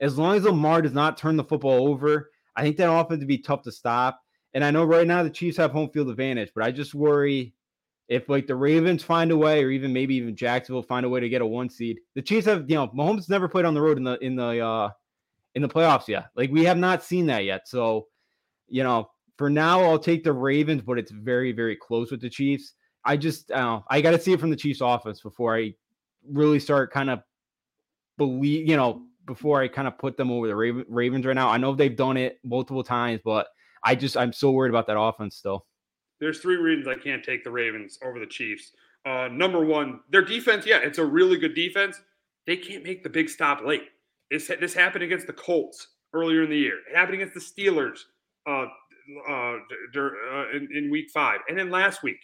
[0.00, 3.28] as long as Lamar does not turn the football over, I think that offense would
[3.28, 4.20] be tough to stop.
[4.54, 7.54] And I know right now the Chiefs have home field advantage, but I just worry
[8.08, 11.20] if like the Ravens find a way, or even maybe even Jacksonville find a way
[11.20, 11.98] to get a one seed.
[12.14, 14.60] The Chiefs have, you know, Mahomes never played on the road in the in the
[14.60, 14.90] uh
[15.54, 16.26] in the playoffs yet.
[16.36, 17.68] Like we have not seen that yet.
[17.68, 18.06] So,
[18.68, 22.28] you know, for now, I'll take the Ravens, but it's very, very close with the
[22.28, 22.72] Chiefs.
[23.04, 25.74] I just, know, I got to see it from the Chiefs' offense before I
[26.28, 27.20] really start kind of
[28.18, 30.56] believe, you know, before I kind of put them over the
[30.88, 31.48] Ravens right now.
[31.48, 33.46] I know they've done it multiple times, but
[33.84, 35.66] I just, I'm so worried about that offense still.
[36.20, 38.72] There's three reasons I can't take the Ravens over the Chiefs.
[39.06, 42.00] Uh, number one, their defense, yeah, it's a really good defense.
[42.46, 43.88] They can't make the big stop late.
[44.30, 46.78] This, this happened against the Colts earlier in the year.
[46.90, 48.00] It happened against the Steelers
[48.46, 48.66] uh,
[49.28, 49.56] uh,
[49.96, 51.40] uh, in, in week five.
[51.48, 52.18] And then last week,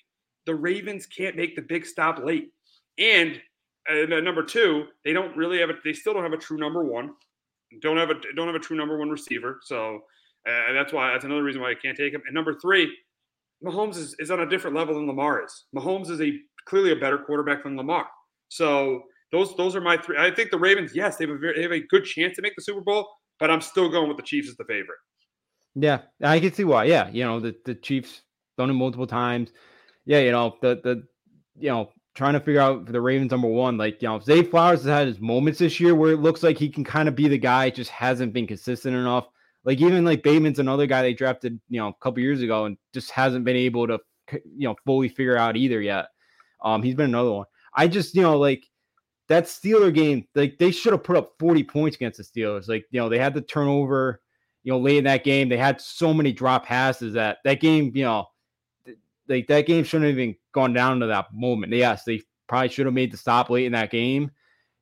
[0.46, 2.52] the Ravens can't make the big stop late.
[2.98, 3.40] And
[3.88, 5.74] uh, number two, they don't really have a.
[5.84, 7.14] They still don't have a true number one.
[7.80, 9.60] Don't have a don't have a true number one receiver.
[9.62, 10.00] So
[10.48, 12.22] uh, that's why that's another reason why I can't take them.
[12.26, 12.94] And number three,
[13.64, 15.64] Mahomes is, is on a different level than Lamar is.
[15.74, 16.32] Mahomes is a
[16.66, 18.06] clearly a better quarterback than Lamar.
[18.48, 20.16] So those those are my three.
[20.18, 22.42] I think the Ravens, yes, they have a very, they have a good chance to
[22.42, 23.08] make the Super Bowl,
[23.40, 24.98] but I'm still going with the Chiefs as the favorite.
[25.74, 26.84] Yeah, I can see why.
[26.84, 28.22] Yeah, you know the the Chiefs
[28.58, 29.50] done it multiple times.
[30.04, 31.02] Yeah, you know the the
[31.58, 33.76] you know trying to figure out the Ravens number one.
[33.76, 36.58] Like you know Zay Flowers has had his moments this year where it looks like
[36.58, 39.26] he can kind of be the guy, just hasn't been consistent enough.
[39.64, 42.76] Like even like Bateman's another guy they drafted you know a couple years ago and
[42.92, 43.98] just hasn't been able to
[44.32, 46.06] you know fully figure out either yet.
[46.62, 47.46] Um, he's been another one.
[47.74, 48.64] I just you know like
[49.28, 52.68] that Steeler game, like they should have put up 40 points against the Steelers.
[52.68, 54.20] Like, you know, they had the turnover,
[54.62, 55.48] you know, late in that game.
[55.48, 58.26] They had so many drop passes that that game, you know,
[59.28, 61.72] like that game shouldn't have even gone down to that moment.
[61.72, 64.30] Yes, they probably should have made the stop late in that game.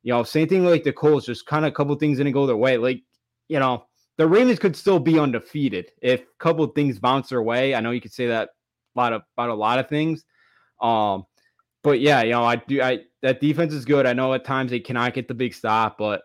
[0.03, 2.45] You know, same thing like the Colts, just kind of a couple things didn't go
[2.45, 2.77] their way.
[2.77, 3.01] Like,
[3.47, 3.85] you know,
[4.17, 7.73] the Ravens could still be undefeated if a couple things bounce their way.
[7.73, 8.49] I know you could say that
[8.95, 10.23] a lot of, about a lot of things.
[10.81, 11.25] Um,
[11.83, 14.05] but yeah, you know, I do I that defense is good.
[14.05, 16.21] I know at times they cannot get the big stop, but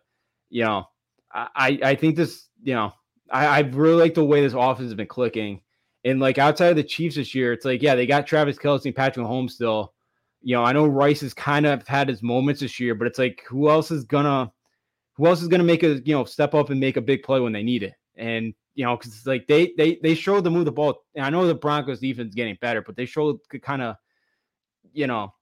[0.51, 0.87] you know,
[1.33, 2.93] I I think this, you know,
[3.31, 5.63] I, I really like the way this offense has been clicking.
[6.05, 8.87] And like outside of the Chiefs this year, it's like, yeah, they got Travis Kelce
[8.87, 9.95] and Patrick Mahomes still.
[10.41, 13.19] You know, I know Rice has kind of had his moments this year, but it's
[13.19, 14.53] like who else is gonna
[15.19, 17.41] who else is gonna make a you know step up and make a big play
[17.41, 17.95] when they need it?
[18.17, 21.03] And you know, because like they they they showed to move the ball.
[21.17, 23.97] And I know the Broncos defense getting better, but they showed to kind of,
[24.93, 25.35] you know,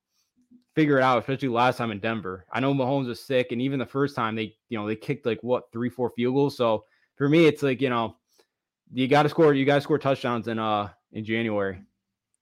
[0.75, 2.47] figure it out, especially last time in Denver.
[2.51, 5.27] I know Mahomes was sick, and even the first time they, you know, they kicked
[5.27, 6.57] like what three, four field goals.
[6.57, 6.85] So
[7.17, 8.17] for me, it's like you know,
[8.91, 9.53] you got to score.
[9.53, 11.83] You got to score touchdowns in uh in January.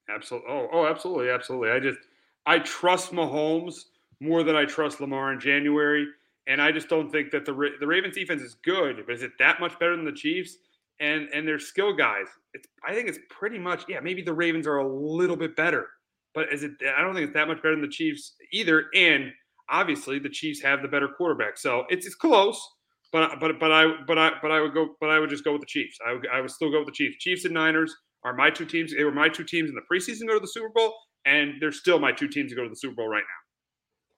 [0.09, 0.49] Absolutely.
[0.49, 1.71] Oh, oh, absolutely, absolutely.
[1.71, 1.99] I just
[2.47, 3.87] I trust Mahomes
[4.21, 6.07] more than I trust Lamar in January,
[6.47, 9.03] and I just don't think that the the Ravens defense is good.
[9.07, 10.57] But is it that much better than the Chiefs?
[11.01, 12.27] And and their skill guys.
[12.53, 14.01] It's I think it's pretty much yeah.
[14.01, 15.89] Maybe the Ravens are a little bit better,
[16.35, 16.73] but is it?
[16.97, 18.85] I don't think it's that much better than the Chiefs either.
[18.95, 19.33] And
[19.69, 22.61] obviously, the Chiefs have the better quarterback, so it's it's close.
[23.13, 25.53] But but but I but I but I would go but I would just go
[25.53, 25.99] with the Chiefs.
[26.07, 27.17] I would, I would still go with the Chiefs.
[27.19, 28.95] Chiefs and Niners are my two teams.
[28.95, 31.73] They were my two teams in the preseason go to the Super Bowl, and they're
[31.73, 33.44] still my two teams to go to the Super Bowl right now.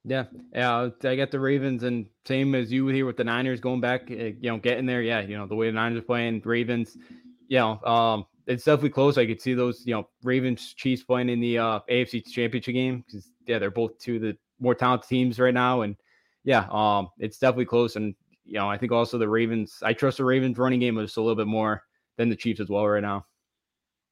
[0.08, 3.80] Yeah, yeah, I got the Ravens, and same as you here with the Niners going
[3.80, 5.02] back, eh, you know, getting there.
[5.02, 6.96] Yeah, you know, the way the Niners are playing, Ravens,
[7.48, 9.18] you know, um, it's definitely close.
[9.18, 13.02] I could see those, you know, Ravens Chiefs playing in the uh, AFC Championship game
[13.04, 15.96] because yeah, they're both two of the more talented teams right now, and
[16.44, 17.96] yeah, um, it's definitely close.
[17.96, 18.14] And
[18.44, 19.78] you know, I think also the Ravens.
[19.82, 21.82] I trust the Ravens running game just a little bit more
[22.16, 23.26] than the Chiefs as well right now.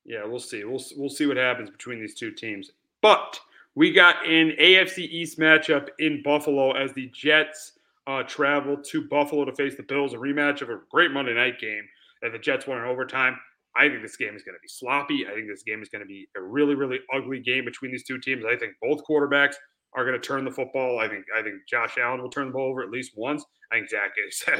[0.04, 0.64] Yeah, we'll see.
[0.64, 2.72] We'll we'll see what happens between these two teams.
[3.00, 3.38] But
[3.74, 7.72] we got an AFC East matchup in Buffalo as the Jets
[8.06, 10.14] uh, travel to Buffalo to face the Bills.
[10.14, 11.82] A rematch of a great Monday night game
[12.22, 13.36] that the Jets won in overtime.
[13.76, 15.26] I think this game is going to be sloppy.
[15.26, 18.04] I think this game is going to be a really, really ugly game between these
[18.04, 18.44] two teams.
[18.44, 19.54] I think both quarterbacks
[19.94, 20.98] are going to turn the football.
[20.98, 23.44] I think I think Josh Allen will turn the ball over at least once.
[23.72, 24.12] I think Zach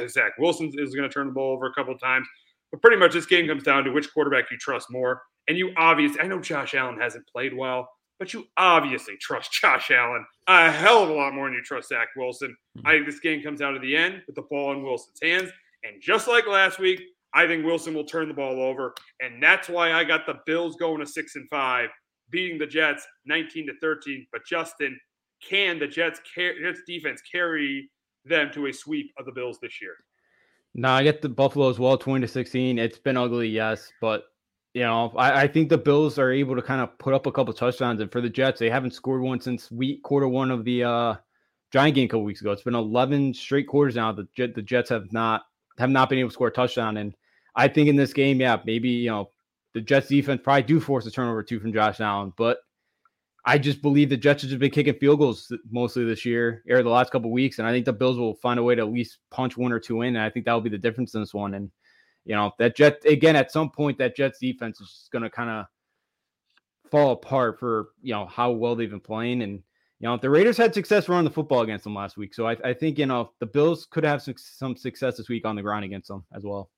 [0.09, 2.27] Zach Wilson is going to turn the ball over a couple of times.
[2.71, 5.21] But pretty much this game comes down to which quarterback you trust more.
[5.47, 7.87] And you obviously, I know Josh Allen hasn't played well,
[8.19, 11.89] but you obviously trust Josh Allen a hell of a lot more than you trust
[11.89, 12.55] Zach Wilson.
[12.77, 12.87] Mm-hmm.
[12.87, 15.49] I think this game comes out to the end with the ball in Wilson's hands.
[15.83, 17.01] And just like last week,
[17.33, 18.93] I think Wilson will turn the ball over.
[19.19, 21.89] And that's why I got the Bills going to six and five,
[22.29, 24.25] beating the Jets 19 to 13.
[24.31, 24.97] But Justin,
[25.47, 27.89] can the Jets, car- Jets defense carry
[28.23, 29.95] them to a sweep of the Bills this year?
[30.73, 32.79] No, I get the Buffalo as well, 20 to 16.
[32.79, 34.23] It's been ugly, yes, but
[34.75, 37.31] you know, I, I, think the Bills are able to kind of put up a
[37.31, 38.01] couple touchdowns.
[38.01, 41.15] And for the Jets, they haven't scored one since week quarter one of the uh,
[41.71, 42.51] Giant game a couple weeks ago.
[42.51, 44.11] It's been 11 straight quarters now.
[44.11, 45.43] The the Jets have not
[45.79, 46.97] have not been able to score a touchdown.
[46.97, 47.15] And
[47.55, 49.29] I think in this game, yeah, maybe you know
[49.73, 52.57] the Jets defense probably do force a turnover two from Josh Allen, but
[53.45, 56.83] I just believe the Jets have just been kicking field goals mostly this year or
[56.83, 58.91] the last couple weeks, and I think the Bills will find a way to at
[58.91, 60.17] least punch one or two in.
[60.17, 61.53] And I think that will be the difference in this one.
[61.53, 61.71] And
[62.25, 65.29] you know that Jet again at some point that Jets defense is just going to
[65.29, 65.65] kind of
[66.91, 69.41] fall apart for you know how well they've been playing.
[69.41, 69.61] And
[69.99, 72.57] you know the Raiders had success running the football against them last week, so I,
[72.63, 75.61] I think you know the Bills could have some, some success this week on the
[75.61, 76.69] ground against them as well.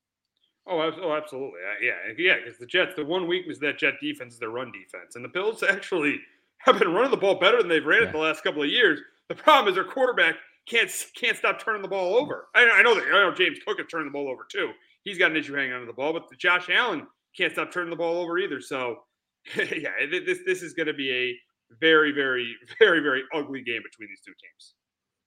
[0.68, 1.60] Oh, oh absolutely.
[1.82, 2.36] Yeah, yeah.
[2.44, 5.24] Because the Jets, the one weakness of that Jet defense is their run defense, and
[5.24, 6.20] the Bills actually
[6.60, 8.10] have been running the ball better than they've ran yeah.
[8.10, 9.00] it the last couple of years.
[9.30, 10.36] The problem is their quarterback
[10.68, 12.48] can't can't stop turning the ball over.
[12.54, 14.72] I, I know that I know James Cook is turning the ball over too.
[15.08, 17.96] He's got an issue hanging onto the ball, but Josh Allen can't stop turning the
[17.96, 18.60] ball over either.
[18.60, 18.98] So,
[19.56, 24.10] yeah, this this is going to be a very, very, very, very ugly game between
[24.10, 24.74] these two teams.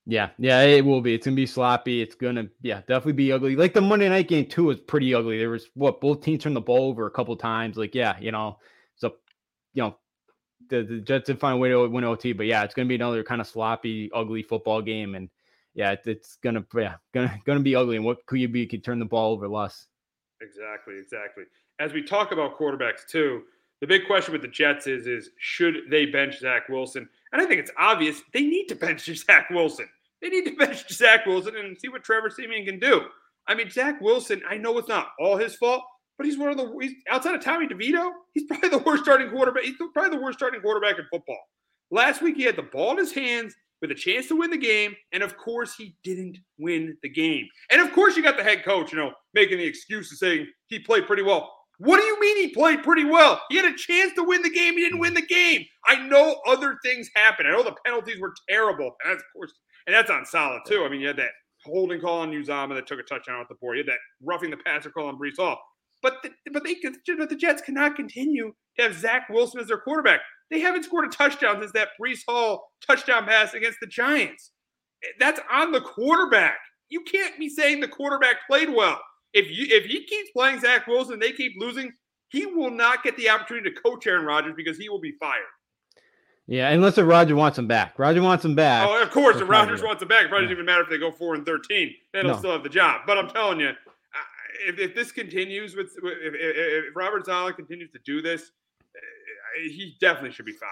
[0.05, 1.15] Yeah, yeah, it will be.
[1.15, 1.99] It's gonna be sloppy.
[1.99, 3.55] It's gonna, yeah, definitely be ugly.
[3.55, 5.39] Like the Monday night game too was pretty ugly.
[5.39, 7.75] There was what both teams turned the ball over a couple times.
[7.75, 8.59] Like, yeah, you know,
[8.97, 9.15] so
[9.73, 9.95] you know,
[10.69, 12.89] the, the Jets did find a way to win OT, but yeah, it's going to
[12.89, 15.27] be another kind of sloppy, ugly football game, and
[15.73, 17.95] yeah, it's gonna yeah gonna gonna be ugly.
[17.95, 19.87] And what could you be could turn the ball over less?
[20.41, 21.43] Exactly, exactly.
[21.79, 23.43] As we talk about quarterbacks too,
[23.79, 27.07] the big question with the Jets is is should they bench Zach Wilson?
[27.31, 29.87] And I think it's obvious they need to bench Zach Wilson.
[30.21, 33.01] They need to bench Zach Wilson and see what Trevor Siemian can do.
[33.47, 35.81] I mean, Zach Wilson, I know it's not all his fault,
[36.17, 39.29] but he's one of the he's, outside of Tommy DeVito, he's probably the worst starting
[39.29, 39.63] quarterback.
[39.63, 41.39] He's probably the worst starting quarterback in football.
[41.89, 44.57] Last week he had the ball in his hands with a chance to win the
[44.57, 47.47] game, and of course he didn't win the game.
[47.71, 50.47] And of course you got the head coach, you know, making the excuse and saying
[50.67, 51.51] he played pretty well.
[51.79, 53.41] What do you mean he played pretty well?
[53.49, 54.73] He had a chance to win the game.
[54.73, 55.65] He didn't win the game.
[55.87, 57.47] I know other things happened.
[57.47, 59.51] I know the penalties were terrible, and that's of course,
[59.87, 60.83] and that's on solid too.
[60.85, 61.31] I mean, you had that
[61.65, 63.77] holding call on Uzomah that took a touchdown at the board.
[63.77, 65.59] You had that roughing the passer call on Breece Hall.
[66.03, 66.75] But the, but they
[67.17, 70.21] but the Jets cannot continue to have Zach Wilson as their quarterback.
[70.51, 74.51] They haven't scored a touchdown since that Breece Hall touchdown pass against the Giants.
[75.03, 76.57] Eh, that's on the quarterback.
[76.89, 78.99] You can't be saying the quarterback played well.
[79.33, 81.93] If you if he keeps playing Zach Wilson, they keep losing.
[82.27, 85.43] He will not get the opportunity to coach Aaron Rodgers because he will be fired.
[86.47, 87.97] Yeah, unless if Roger wants him back.
[87.97, 88.85] Roger wants him back.
[88.87, 90.97] Oh, of course, if Rodgers wants him back, it probably doesn't even matter if they
[90.97, 91.93] go four and thirteen.
[92.13, 92.39] Then he'll No.
[92.39, 93.01] still have the job.
[93.07, 93.71] But I'm telling you,
[94.67, 98.51] if, if this continues with if, if, Robert Saleh continues to do this,
[99.55, 100.71] he definitely should be fired.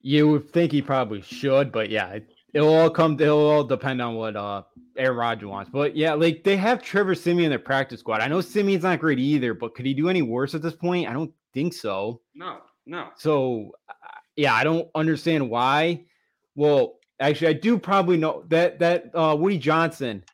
[0.00, 3.20] You would think he probably should, but yeah, it, it'll all come.
[3.20, 4.62] It'll all depend on what uh
[4.96, 5.70] Aaron Rodgers wants.
[5.70, 8.20] But yeah, like they have Trevor Siemian in their practice squad.
[8.20, 11.08] I know Siemian's not great either, but could he do any worse at this point?
[11.08, 12.20] I don't think so.
[12.34, 13.08] No, no.
[13.16, 13.72] So
[14.36, 16.04] yeah, I don't understand why.
[16.54, 20.24] Well, actually, I do probably know that that uh, Woody Johnson,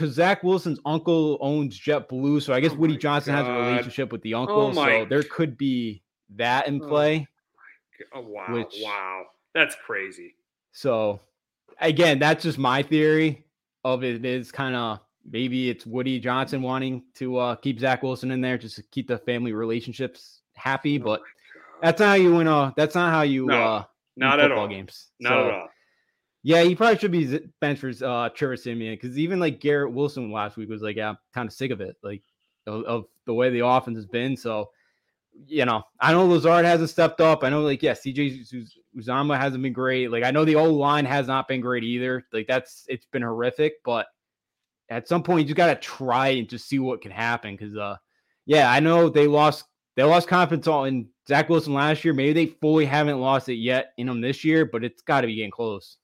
[0.00, 3.68] because Zach Wilson's uncle owns JetBlue, so I guess Oh Woody Johnson has a Oh
[3.68, 6.02] relationship with the uncle, my so there could be
[6.36, 6.88] that in Oh.
[6.88, 7.28] play.
[8.14, 10.36] Oh wow, Which- wow, that's crazy.
[10.72, 11.20] So
[11.80, 13.44] again, that's just my theory
[13.84, 18.30] of it is kind of maybe it's Woody Johnson wanting to uh, keep Zach Wilson
[18.30, 21.20] in there just to keep the family relationships happy, Oh but
[21.82, 22.48] that's not how you win.
[22.48, 23.84] Uh, that's not how you No, uh,
[24.16, 24.68] not at football all.
[24.68, 25.08] games.
[25.20, 25.68] Not So, at all.
[26.42, 30.32] Yeah, he probably should be benched for uh, Trevor Siemian because even like Garrett Wilson
[30.32, 32.22] last week was like, yeah, I'm kind of sick of it, like
[32.66, 34.36] of, of the way the offense has been.
[34.36, 34.70] So,
[35.46, 37.44] you know, I know Lazard hasn't stepped up.
[37.44, 40.10] I know, like, yeah, CJ Uz- Uzomah hasn't been great.
[40.10, 42.24] Like, I know the old line has not been great either.
[42.32, 44.06] Like, that's it's been horrific, but
[44.88, 47.56] at some point you gotta try and just see what can happen.
[47.56, 47.96] Cause uh,
[48.46, 49.64] yeah, I know they lost
[49.96, 52.14] they lost confidence on in Zach Wilson last year.
[52.14, 55.26] Maybe they fully haven't lost it yet in them this year, but it's got to
[55.26, 55.98] be getting close.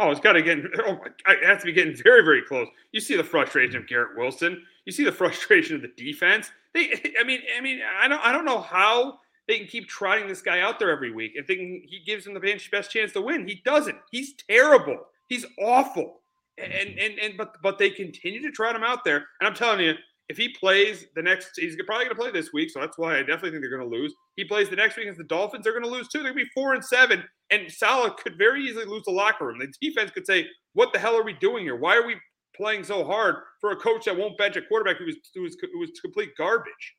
[0.00, 0.58] Oh, it's got to get.
[0.86, 2.68] Oh, my- it has to be getting very, very close.
[2.92, 4.62] You see the frustration of Garrett Wilson.
[4.84, 6.50] You see the frustration of the defense.
[6.72, 10.26] They, I mean, I mean, I don't, I don't know how they can keep trotting
[10.26, 12.40] this guy out there every week and thinking he gives them the
[12.72, 13.46] best chance to win.
[13.46, 13.96] He doesn't.
[14.10, 14.98] He's terrible.
[15.28, 16.20] He's awful.
[16.58, 19.26] And and and but but they continue to trot him out there.
[19.40, 19.94] And I'm telling you,
[20.28, 22.70] if he plays the next, he's probably going to play this week.
[22.70, 24.14] So that's why I definitely think they're going to lose.
[24.36, 25.64] He plays the next week against the Dolphins.
[25.64, 26.22] They're going to lose too.
[26.22, 27.24] They're going to be four and seven.
[27.50, 29.58] And Saleh could very easily lose the locker room.
[29.58, 31.76] The defense could say, "What the hell are we doing here?
[31.76, 32.16] Why are we
[32.56, 35.56] playing so hard for a coach that won't bench a quarterback who was who was,
[35.60, 36.94] who was complete garbage?"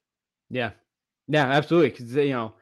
[0.52, 0.72] Yeah,
[1.28, 1.90] yeah, absolutely.
[1.90, 2.54] Because you know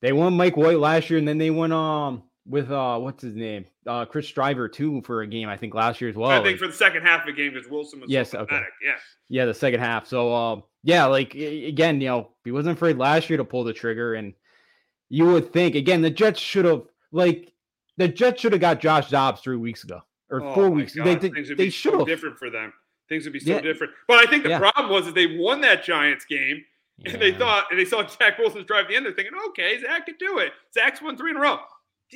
[0.00, 3.36] they won Mike White last year, and then they went um with uh what's his
[3.36, 6.30] name uh Chris Streveler too for a game I think last year as well.
[6.30, 8.40] I Like, think for the second half of the game because Wilson was Yes, so
[8.40, 8.60] okay.
[8.84, 8.94] Yeah.
[9.28, 10.06] yeah, the second half.
[10.06, 13.72] So um yeah, like again, you know he wasn't afraid last year to pull the
[13.72, 14.34] trigger, and
[15.08, 17.52] you would think again the Jets should have like
[17.98, 20.00] the Jets should have got Josh Dobbs three weeks ago
[20.30, 20.94] or Oh four weeks.
[20.94, 22.06] God, They they, things would they be should so have.
[22.08, 22.72] different for them.
[23.08, 23.60] Things would be so Yeah.
[23.60, 23.92] different.
[24.08, 24.58] But I think the Yeah.
[24.58, 26.64] problem was that they won that Giants game,
[27.04, 29.04] and they thought and they saw Zach Wilson's drive the end.
[29.06, 30.52] They're thinking, okay, Zach can do it.
[30.74, 31.60] Zach's won three in a row.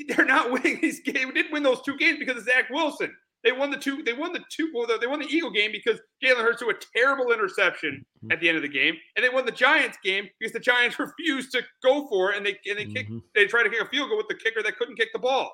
[0.09, 1.27] They're not winning these games.
[1.35, 3.15] They didn't win those two games because of Zach Wilson.
[3.45, 4.03] They won the two.
[4.03, 4.73] They won the two.
[4.75, 8.33] Well, they won the Eagle game because Jalen Hurts threw a terrible interception Mm-hmm.
[8.33, 10.99] at the end of the game, and they won the Giants game because the Giants
[10.99, 13.11] refused to go for it, and they and they kicked.
[13.11, 13.23] Mhm.
[13.35, 15.53] They tried to kick a field goal with the kicker that couldn't kick the ball.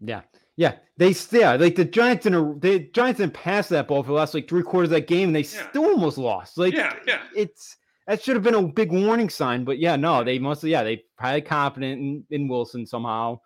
[0.00, 0.20] Yeah,
[0.56, 0.76] yeah.
[0.98, 4.12] They still like the Giants in a the Giants didn't pass that ball for the
[4.14, 5.68] last like three quarters of that game, and they Yeah.
[5.70, 6.58] still almost lost.
[6.58, 7.22] Like, Yeah, yeah.
[7.34, 7.76] It's
[8.06, 11.02] that should have been a big warning sign, but yeah, no, they mostly Yeah, they
[11.18, 13.40] probably confident in, in Wilson somehow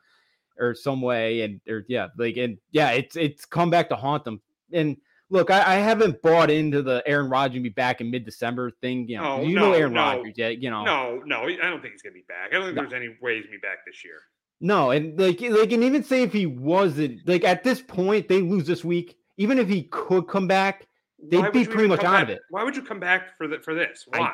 [0.59, 4.25] or some way, and or yeah, like and yeah, it's it's come back to haunt
[4.25, 4.41] them.
[4.73, 4.97] And
[5.31, 9.09] look, I, I haven't bought into the Aaron Rodgers be back in mid December thing.
[9.09, 10.01] You know, No, you know no, Aaron no.
[10.01, 12.51] Rodgers, yeah, you know, No, no, I don't think he's gonna be back.
[12.51, 12.83] I don't think No.
[12.83, 14.19] there's any way he's gonna be back this year.
[14.61, 18.41] No, and like like and even say if he wasn't like at this point they
[18.41, 20.87] lose this week, even if he could come back,
[21.31, 22.41] They'd Why be pretty much out of it.
[22.51, 24.07] Why would you come back for the, for this?
[24.13, 24.33] I- Why?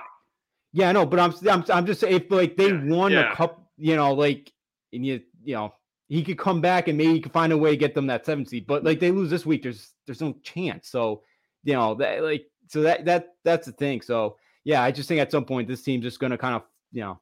[0.72, 3.32] yeah, I know, but I'm I'm I'm just saying if like they Yeah, won yeah.
[3.32, 4.52] a cup, you know, like
[4.92, 5.74] and you you know
[6.12, 8.26] he could come back and maybe he could find a way to get them that
[8.26, 10.88] seven seed, but like they lose this week, there's there's no chance.
[10.90, 11.22] So
[11.64, 14.02] you know that like so that that that's the thing.
[14.02, 17.00] So yeah, I just think at some point this team's just gonna kind of you
[17.00, 17.18] know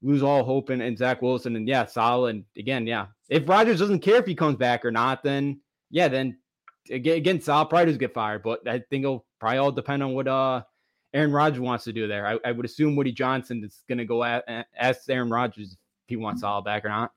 [0.00, 3.06] lose all hope and, in Zach Wilson and yeah, Saleh and again, yeah.
[3.28, 5.60] If Rogers doesn't care if he comes back or not, then
[5.90, 6.38] yeah, then
[6.88, 8.44] again, again Saleh probably does get fired.
[8.44, 10.62] But I think it'll probably all depend on what uh
[11.12, 12.28] Aaron Rodgers wants to do there.
[12.28, 14.44] I, I would assume Woody Johnson is gonna go at,
[14.78, 17.10] ask Aaron Rodgers if he wants Saleh back or not.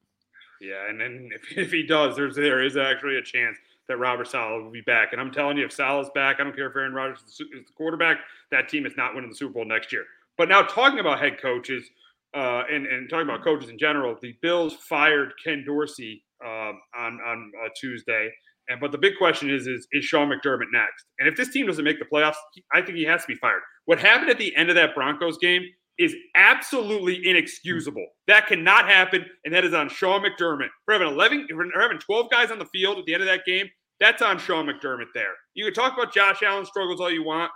[0.63, 3.57] Yeah, and then if, if he does, there's there is actually a chance
[3.89, 5.09] that Robert Saleh will be back.
[5.11, 7.73] And I'm telling you, if Saleh's back, I don't care if Aaron Rodgers is the
[7.75, 10.05] quarterback, that team is not winning the Super Bowl next year.
[10.37, 11.85] But now talking about head coaches
[12.33, 17.19] uh, and, and talking about coaches in general, the Bills fired Ken Dorsey um, on,
[17.25, 18.31] on uh, Tuesday.
[18.69, 21.03] And but the big question is, is is Sean McDermott next?
[21.19, 22.35] And if this team doesn't make the playoffs,
[22.73, 23.59] I think he has to be fired.
[23.85, 25.63] What happened at the end of that Broncos game
[25.99, 28.05] is absolutely inexcusable.
[28.27, 32.29] That cannot happen, and that is on Sean McDermott for having eleven, for having twelve
[32.31, 33.67] guys on the field at the end of that game.
[33.99, 35.07] That's on Sean McDermott.
[35.13, 37.51] There, you can talk about Josh Allen struggles all you want.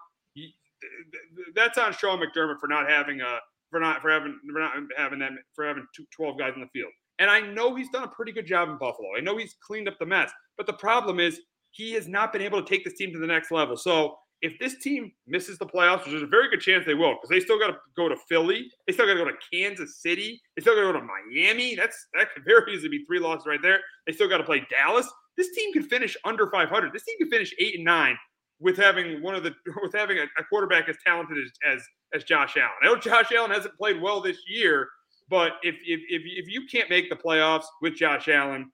[1.56, 5.20] That's on Sean McDermott for not having a for not for having for not having
[5.20, 5.86] that for having
[6.16, 6.92] 12 guys in the field.
[7.20, 9.10] And I know he's done a pretty good job in Buffalo.
[9.18, 10.32] I know he's cleaned up the mess.
[10.56, 13.28] But the problem is he has not been able to take this team to the
[13.28, 13.76] next level.
[13.76, 17.16] So if this team misses the playoffs, which there's a very good chance they will,
[17.16, 20.02] because they still got to go to Philly, they still got to go to Kansas
[20.02, 21.76] City, they still got to go to Miami.
[21.76, 23.80] That's that could very easily be three losses right there.
[24.06, 25.08] They still got to play Dallas.
[25.38, 26.94] This team could finish under 500.
[26.94, 28.18] This team could finish eight and nine
[28.60, 31.84] with having one of the with having a, a quarterback as talented as, as
[32.14, 32.72] as Josh Allen.
[32.82, 34.88] I know Josh Allen hasn't played well this year,
[35.30, 38.72] but if if if, if you can't make the playoffs with Josh Allen,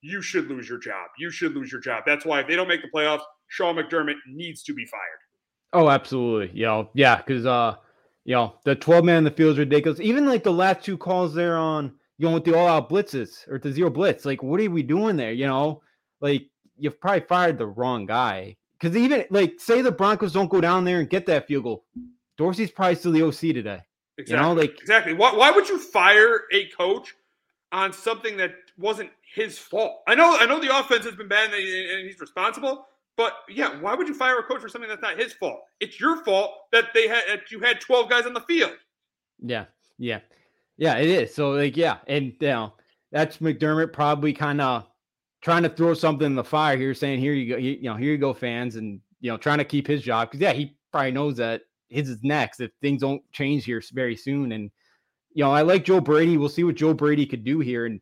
[0.00, 1.08] you should lose your job.
[1.18, 2.04] You should lose your job.
[2.06, 5.02] That's why if they don't make the playoffs, Sean McDermott needs to be fired.
[5.72, 6.56] Oh, absolutely.
[6.58, 7.76] You know, yeah, because uh,
[8.24, 10.00] you know, the 12 man in the field is ridiculous.
[10.00, 13.46] Even like the last two calls there on you know with the all out blitzes
[13.48, 14.24] or the zero blitz.
[14.24, 15.32] Like, what are we doing there?
[15.32, 15.82] You know,
[16.20, 16.46] like
[16.78, 18.56] you've probably fired the wrong guy.
[18.78, 21.84] Because even like say the Broncos don't go down there and get that field goal,
[22.36, 23.80] Dorsey's probably still the OC today.
[24.18, 24.36] Exactly.
[24.36, 25.14] You know, like exactly.
[25.14, 27.14] Why, why would you fire a coach
[27.72, 30.02] on something that wasn't his fault?
[30.06, 32.86] I know, I know the offense has been bad and he's responsible.
[33.16, 35.60] But yeah, why would you fire a coach for something that's not his fault?
[35.80, 38.72] It's your fault that they had that you had twelve guys on the field.
[39.40, 39.66] Yeah,
[39.98, 40.20] yeah,
[40.76, 40.96] yeah.
[40.96, 41.34] It is.
[41.34, 42.72] So like, yeah, and you know,
[43.12, 44.86] that's McDermott probably kind of
[45.42, 48.10] trying to throw something in the fire here, saying, "Here you go, you know, here
[48.10, 51.12] you go, fans," and you know, trying to keep his job because yeah, he probably
[51.12, 54.52] knows that his is next if things don't change here very soon.
[54.52, 54.70] And
[55.32, 56.36] you know, I like Joe Brady.
[56.36, 57.86] We'll see what Joe Brady could do here.
[57.86, 58.00] And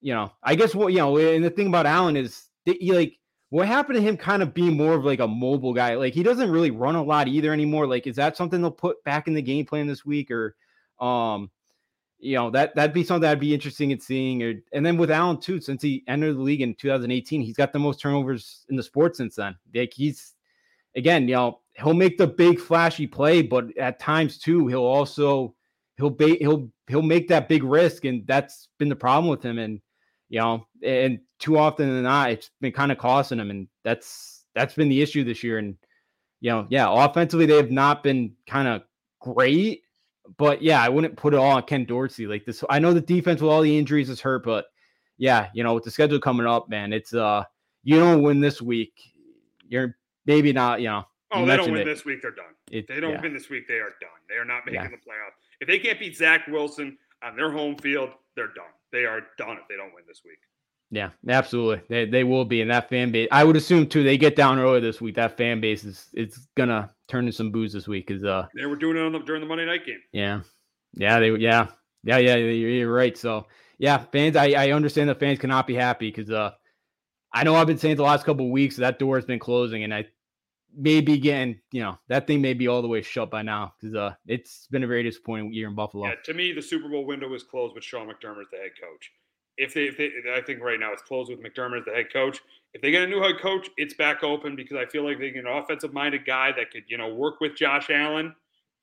[0.00, 3.18] you know, I guess what you know, and the thing about Allen is he like
[3.50, 5.94] what happened to him kind of being more of like a mobile guy?
[5.94, 7.86] Like he doesn't really run a lot either anymore.
[7.86, 10.30] Like, is that something they'll put back in the game plan this week?
[10.30, 10.54] Or
[11.00, 11.50] um,
[12.18, 14.42] you know, that that'd be something that'd be interesting in seeing.
[14.42, 17.72] Or and then with Allen too, since he entered the league in 2018, he's got
[17.72, 19.56] the most turnovers in the sport since then.
[19.74, 20.34] Like he's
[20.94, 25.54] again, you know, he'll make the big flashy play, but at times too, he'll also
[25.96, 29.58] he'll be he'll he'll make that big risk, and that's been the problem with him.
[29.58, 29.80] And
[30.28, 34.44] you know, and too often than not, it's been kind of costing them, and that's
[34.54, 35.58] that's been the issue this year.
[35.58, 35.76] And
[36.40, 38.82] you know, yeah, offensively they have not been kind of
[39.20, 39.82] great,
[40.36, 42.62] but yeah, I wouldn't put it all on Ken Dorsey like this.
[42.68, 44.66] I know the defense with all the injuries is hurt, but
[45.16, 47.44] yeah, you know, with the schedule coming up, man, it's uh,
[47.82, 48.92] you don't win this week,
[49.68, 51.04] you're maybe not, you know.
[51.30, 51.84] Oh, they don't win it.
[51.84, 52.54] this week, they're done.
[52.70, 53.20] If they don't yeah.
[53.20, 54.10] win this week, they are done.
[54.30, 54.88] They are not making yeah.
[54.88, 55.36] the playoffs.
[55.60, 58.72] If they can't beat Zach Wilson on their home field, they're done.
[58.92, 60.38] They are done if they don't win this week.
[60.90, 61.82] Yeah, absolutely.
[61.88, 63.28] They they will be in that fan base.
[63.30, 64.02] I would assume too.
[64.02, 65.16] They get down early this week.
[65.16, 68.64] That fan base is it's gonna turn to some booze this week because uh they
[68.64, 70.00] were doing it on the, during the Monday night game.
[70.12, 70.40] Yeah,
[70.94, 71.66] yeah, they yeah
[72.04, 73.16] yeah yeah you're, you're right.
[73.18, 73.46] So
[73.78, 76.52] yeah, fans, I I understand the fans cannot be happy because uh
[77.34, 79.84] I know I've been saying the last couple of weeks that door has been closing
[79.84, 80.06] and I
[80.76, 83.72] may be getting you know that thing may be all the way shut by now
[83.80, 86.06] because uh it's been a very disappointing year in Buffalo.
[86.06, 88.72] Yeah, to me the Super Bowl window is closed with Sean McDermott as the head
[88.80, 89.10] coach
[89.58, 92.12] if they, if they, I think right now it's closed with McDermott as the head
[92.12, 92.40] coach.
[92.74, 95.30] If they get a new head coach, it's back open because I feel like they
[95.30, 98.34] get an offensive minded guy that could, you know, work with Josh Allen,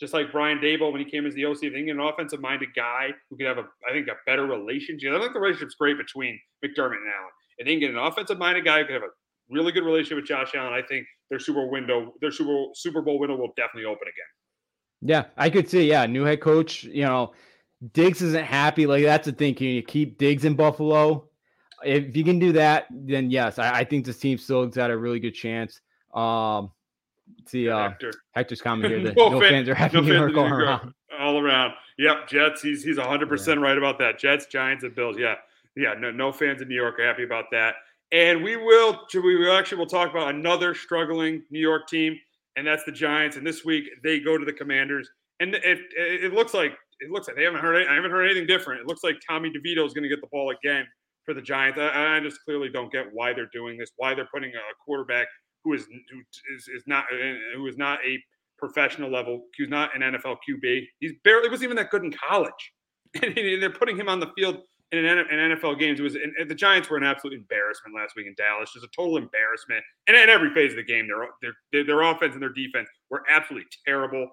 [0.02, 1.64] just like Brian Daboll when he came as the OC.
[1.64, 4.46] If they get an offensive minded guy who could have a, I think, a better
[4.46, 5.14] relationship.
[5.14, 7.32] I think the relationship's great between McDermott and Allen.
[7.58, 9.14] If they can get an offensive minded guy who could have a
[9.50, 13.20] really good relationship with Josh Allen, I think their Super window, their Super Super Bowl
[13.20, 14.26] window will definitely open again.
[15.02, 15.88] Yeah, I could see.
[15.88, 16.84] Yeah, new head coach.
[16.84, 17.34] You know,
[17.94, 18.86] Diggs isn't happy.
[18.86, 19.56] Like that's the thing.
[19.56, 21.30] Can you keep Diggs in Buffalo?
[21.84, 24.92] If you can do that, then yes, I, I think this team still has got
[24.92, 25.82] a really good chance.
[26.14, 26.72] Um,
[27.46, 28.12] see, uh, Hector.
[28.32, 29.04] Hector's comment here.
[29.04, 30.94] That no, no fan, fans are happy no New York all around.
[31.20, 31.74] All around.
[31.98, 32.62] Yep, Jets.
[32.62, 33.30] He's he's 100 yeah.
[33.30, 34.18] percent right about that.
[34.20, 35.18] Jets, Giants, and Bills.
[35.18, 35.36] Yeah,
[35.76, 35.94] yeah.
[36.00, 37.76] No, no fans in New York are happy about that.
[38.16, 39.02] And we will.
[39.14, 42.18] We actually will talk about another struggling New York team,
[42.56, 43.36] and that's the Giants.
[43.36, 45.10] And this week they go to the Commanders,
[45.42, 47.86] and it, it looks like it looks like they haven't heard.
[47.86, 48.80] I haven't heard anything different.
[48.80, 50.86] It looks like Tommy DeVito is going to get the ball again
[51.26, 51.78] for the Giants.
[51.78, 53.92] I, I, just clearly don't get why they're doing this.
[53.98, 55.28] Why they're putting a quarterback
[55.66, 56.20] who is who
[56.56, 58.18] is, is not uh, who is not a
[58.58, 59.44] professional level.
[59.58, 60.86] Who's not an NFL QB.
[61.02, 62.72] He's barely was even that good in college,
[63.22, 64.60] and they're putting him on the field
[64.92, 66.00] in NFL games.
[66.00, 68.72] It was the Giants were an absolute embarrassment last week in Dallas.
[68.74, 72.34] Just a total embarrassment, and in every phase of the game, their their their offense
[72.34, 74.30] and their defense were absolutely terrible.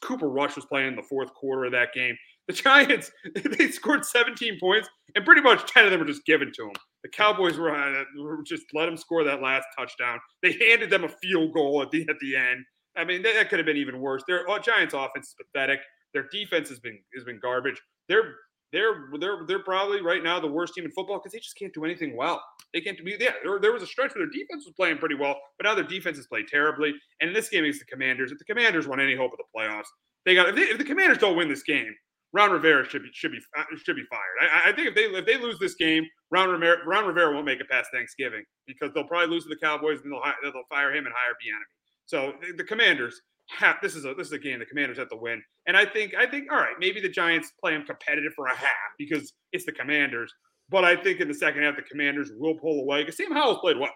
[0.00, 2.16] Cooper Rush was playing in the fourth quarter of that game.
[2.46, 3.10] The Giants
[3.58, 6.72] they scored 17 points, and pretty much 10 of them were just given to them.
[7.02, 8.04] The Cowboys were, uh,
[8.46, 10.18] just let them score that last touchdown.
[10.42, 12.64] They handed them a field goal at the at the end.
[12.96, 14.22] I mean, that, could have been even worse.
[14.26, 15.80] Their uh, Giants' offense is pathetic.
[16.12, 17.80] Their defense has been has been garbage.
[18.08, 18.34] They're
[18.74, 21.72] they're they're they're probably right now the worst team in football because they just can't
[21.72, 22.42] do anything well.
[22.72, 23.30] They can't do yeah.
[23.42, 25.84] There, there was a stretch where their defense was playing pretty well, but now their
[25.84, 26.92] defense has played terribly.
[27.20, 29.44] And in this game against the Commanders, if the Commanders want any hope of the
[29.56, 29.86] playoffs,
[30.26, 31.94] they got if, they, if the Commanders don't win this game,
[32.32, 34.50] Ron Rivera should be should be uh, should be fired.
[34.52, 37.46] I, I, think if they if they lose this game, Ron Rivera, Ron Rivera won't
[37.46, 40.92] make it past Thanksgiving because they'll probably lose to the Cowboys and they'll they'll fire
[40.92, 41.62] him and hire Bieniemy.
[42.06, 43.20] So the, the Commanders
[43.50, 45.84] have this is a this is a game the Commanders have to win, and I
[45.84, 49.32] think I think all right maybe the Giants play them competitive for a half because
[49.52, 50.32] it's the Commanders,
[50.70, 53.58] but I think in the second half the Commanders will pull away because Sam Howell's
[53.58, 53.92] played well.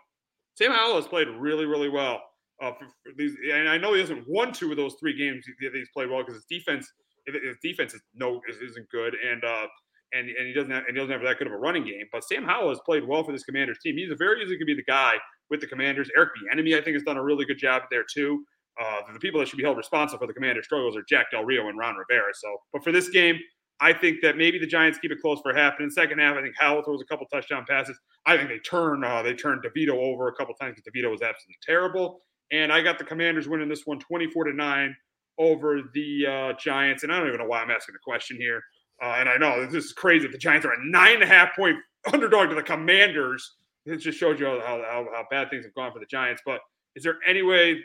[0.54, 2.20] Sam Howell has played really really well.
[2.60, 5.46] Uh, for, for these, and I know he hasn't won two of those three games.
[5.60, 6.90] He's played well because his defense
[7.26, 9.66] his defense is no isn't good, and uh,
[10.12, 12.06] and and he doesn't have and he doesn't have that good of a running game.
[12.12, 13.96] But Sam Howell has played well for this Commanders team.
[13.96, 15.14] He's a very easily to be the guy
[15.50, 16.10] with the Commanders.
[16.16, 18.44] Eric Bieniemy, I think, has done a really good job there too.
[18.80, 21.44] Uh, the people that should be held responsible for the Commander struggles are Jack Del
[21.44, 22.32] Rio and Ron Rivera.
[22.34, 23.38] So, but for this game,
[23.80, 25.74] I think that maybe the Giants keep it close for half.
[25.74, 27.98] And in the second half, I think Howell throws a couple touchdown passes.
[28.26, 31.22] I think they turn uh, they turn DeVito over a couple times because DeVito was
[31.22, 32.20] absolutely terrible.
[32.50, 34.96] And I got the Commanders winning this one 24 to 9
[35.38, 37.02] over the uh, Giants.
[37.02, 38.62] And I don't even know why I'm asking the question here.
[39.02, 40.26] Uh, and I know this is crazy.
[40.26, 41.76] The Giants are a nine and a half point
[42.12, 43.56] underdog to the Commanders.
[43.86, 46.42] It just shows you how, how, how bad things have gone for the Giants.
[46.44, 46.60] But
[46.98, 47.78] is there any way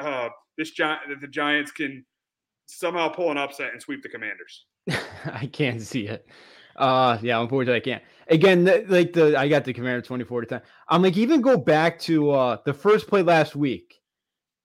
[0.00, 2.04] uh, this Gi- that the Giants can
[2.66, 4.64] somehow pull an upset and sweep the Commanders?
[5.32, 6.26] I can't see it.
[6.74, 8.02] Uh, yeah, unfortunately, I can't.
[8.26, 10.60] Again, the, like the I got the Commander twenty four to ten.
[10.88, 14.00] I'm like, even go back to uh the first play last week.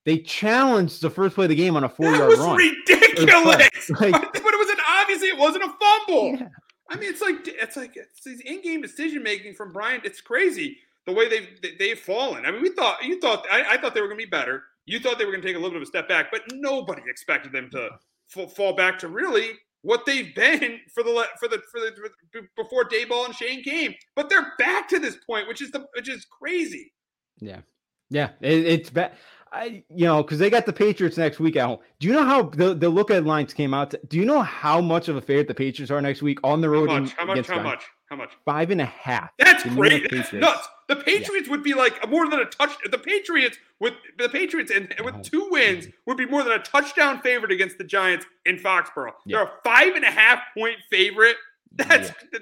[0.05, 2.57] They challenged the first play of the game on a four yard run.
[2.57, 3.69] ridiculous.
[3.99, 6.35] Like, but it was an obviously it wasn't a fumble.
[6.39, 6.47] Yeah.
[6.89, 10.03] I mean, it's like it's like it's these in game decision making from Bryant.
[10.03, 12.45] It's crazy the way they've they've fallen.
[12.45, 14.63] I mean, we thought you thought I, I thought they were going to be better.
[14.85, 16.41] You thought they were going to take a little bit of a step back, but
[16.51, 17.89] nobody expected them to
[18.35, 19.51] f- fall back to really
[19.81, 21.91] what they've been for the for the for the
[22.31, 23.93] for, before Daboll and Schoen came.
[24.15, 26.93] But they're back to this point, which is the which is crazy.
[27.39, 27.61] Yeah,
[28.09, 29.13] yeah, it, it's bad.
[29.53, 31.77] I, you know, because they got the Patriots next week at home.
[31.99, 33.91] Do you know how the, the look at lines came out?
[33.91, 36.59] To, do you know how much of a favorite the Patriots are next week on
[36.59, 36.89] the road?
[36.89, 37.13] How much?
[37.13, 37.47] How much?
[37.47, 37.83] How much?
[38.13, 38.37] How much?
[38.45, 39.31] Five and a half.
[39.39, 40.07] That's great.
[40.11, 40.67] That's nuts.
[40.87, 41.51] The Patriots yeah.
[41.51, 42.69] would be like more than a touch.
[42.91, 46.59] The Patriots with the Patriots and oh, with two wins would be more than a
[46.59, 49.13] touchdown favorite against the Giants in Foxborough.
[49.25, 49.37] Yeah.
[49.37, 51.37] They're a five and a half point favorite.
[51.75, 52.39] That's yeah.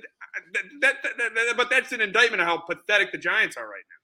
[0.82, 4.02] that, that, that, but that's an indictment of how pathetic the Giants are right now.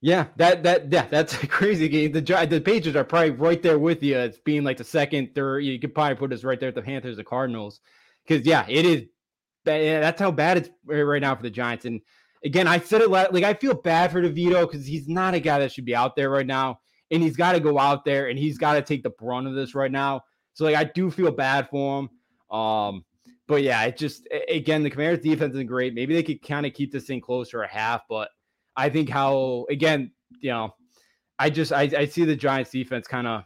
[0.00, 2.12] Yeah, that that yeah, that's a crazy game.
[2.12, 4.18] The the Patriots are probably right there with you.
[4.18, 5.64] It's being like the second, third.
[5.64, 7.80] You could probably put us right there at the Panthers, the Cardinals,
[8.24, 9.06] because yeah, it is
[9.68, 11.84] that's how bad it's right now for the Giants.
[11.84, 12.00] And
[12.44, 15.58] again, I said it like I feel bad for DeVito because he's not a guy
[15.58, 18.38] that should be out there right now, and he's got to go out there and
[18.38, 20.22] he's got to take the brunt of this right now.
[20.54, 22.56] So like I do feel bad for him.
[22.56, 23.04] Um,
[23.46, 25.94] but yeah, it just again the Commanders' defense isn't great.
[25.94, 28.28] Maybe they could kind of keep this thing closer a half, but
[28.76, 30.74] I think how again, you know,
[31.38, 33.44] I just I, I see the Giants defense kind of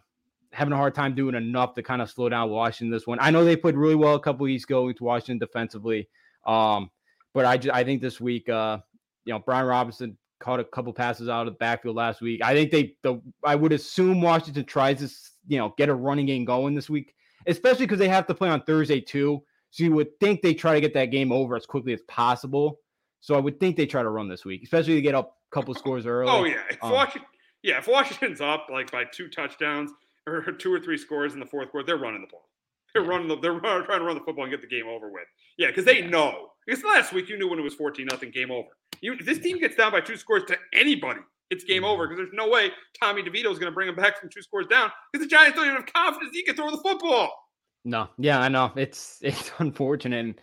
[0.53, 3.19] having a hard time doing enough to kind of slow down Washington this one.
[3.21, 6.09] I know they played really well a couple weeks ago with Washington defensively.
[6.47, 6.91] Um,
[7.35, 8.79] but I just I think this week, uh,
[9.25, 12.43] you know, Brian Robinson caught a couple passes out of the backfield last week.
[12.43, 15.09] I think they the I would assume Washington tries to
[15.47, 17.15] you know get a running game going this week,
[17.47, 19.43] especially because they have to play on Thursday too.
[19.71, 22.81] So you would think they try to get that game over as quickly as possible.
[23.21, 25.55] So I would think they try to run this week, especially to get up a
[25.55, 26.31] couple scores early.
[26.31, 27.29] Oh yeah, if um, Washington,
[27.63, 29.93] yeah, if Washington's up like by two touchdowns,
[30.27, 32.49] or two or three scores in the fourth quarter, they're running the ball.
[32.95, 35.25] They're running the, they're trying to run the football and get the game over with.
[35.57, 36.51] Yeah, because they know.
[36.67, 38.69] Because last week you knew when it was 14 nothing, game over.
[39.01, 41.21] You, this team gets down by two scores to anybody,
[41.53, 42.15] it's game over mm-hmm.
[42.15, 42.71] because there's no way
[43.01, 45.57] Tommy DeVito is going to bring them back from two scores down because the Giants
[45.57, 47.31] don't even have confidence he can throw the football.
[47.85, 48.73] No, yeah, I know.
[48.75, 50.25] It's it's unfortunate.
[50.25, 50.35] And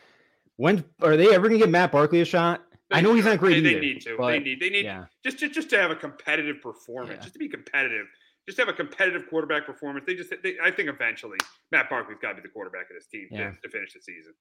[0.58, 2.64] when are they ever going to get Matt Barkley a shot?
[2.92, 3.64] They I know he's not great.
[3.64, 4.18] They, either, they need to.
[4.20, 4.60] They need.
[4.60, 5.06] They need yeah.
[5.24, 7.22] just, just just to have a competitive performance, yeah.
[7.22, 8.06] just to be competitive
[8.50, 10.06] just have a competitive quarterback performance.
[10.08, 11.38] They just, they, I think eventually
[11.72, 13.52] Matt Barkley's got to be the quarterback of this team yeah.
[13.52, 14.34] to, to, finish the season.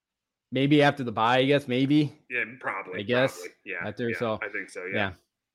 [0.50, 1.68] Maybe after the bye, I guess.
[1.68, 2.18] Maybe.
[2.30, 3.00] Yeah, probably.
[3.00, 3.34] I guess.
[3.34, 3.50] Probably.
[3.66, 3.86] Yeah.
[3.86, 4.38] After yeah, so.
[4.42, 4.86] I think so.
[4.86, 4.96] Yeah.
[4.96, 5.11] yeah.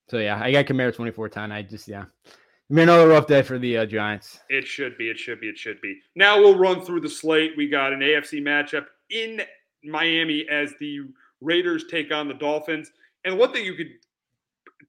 [0.10, 1.51] So yeah, I got Kamara 24-10.
[1.51, 2.04] I just yeah.
[2.04, 4.39] I mean, another rough day for the uh, Giants.
[4.49, 5.10] It should be.
[5.10, 5.47] It should be.
[5.47, 5.99] It should be.
[6.16, 7.54] Now we'll run through the slate.
[7.58, 9.41] We got an AFC matchup in
[9.84, 10.99] Miami as the
[11.41, 12.91] Raiders take on the Dolphins.
[13.26, 13.89] And one thing you could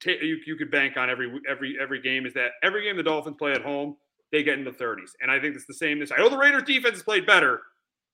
[0.03, 3.03] ta- you, you could bank on every every every game is that every game the
[3.03, 3.97] Dolphins play at home,
[4.33, 5.11] they get in the 30s.
[5.21, 6.13] And I think it's the same this.
[6.13, 7.61] I know the Raiders defense has played better,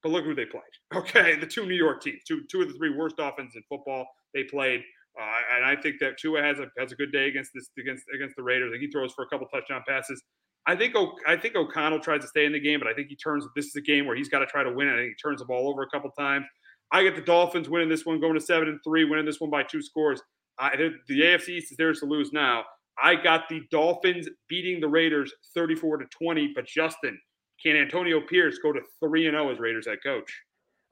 [0.02, 0.62] but look who they played.
[0.94, 4.06] Okay, the two New York teams, two two of the three worst offenses in football
[4.34, 4.82] they played.
[5.20, 8.04] Uh, and I think that Tua has a has a good day against this against
[8.14, 8.70] against the Raiders.
[8.70, 10.22] Think he throws for a couple touchdown passes.
[10.66, 13.08] I think o, I think O'Connell tries to stay in the game, but I think
[13.08, 13.44] he turns.
[13.56, 14.92] This is a game where he's got to try to win it.
[14.92, 16.46] I think he turns the ball over a couple times.
[16.92, 19.50] I get the Dolphins winning this one, going to seven and three, winning this one
[19.50, 20.20] by two scores.
[20.60, 20.76] I,
[21.08, 22.64] the AFC East is theirs to lose now.
[23.02, 26.52] I got the Dolphins beating the Raiders 34 to 20.
[26.54, 27.18] But Justin,
[27.62, 30.30] can Antonio Pierce go to 3 and 0 as Raiders head coach?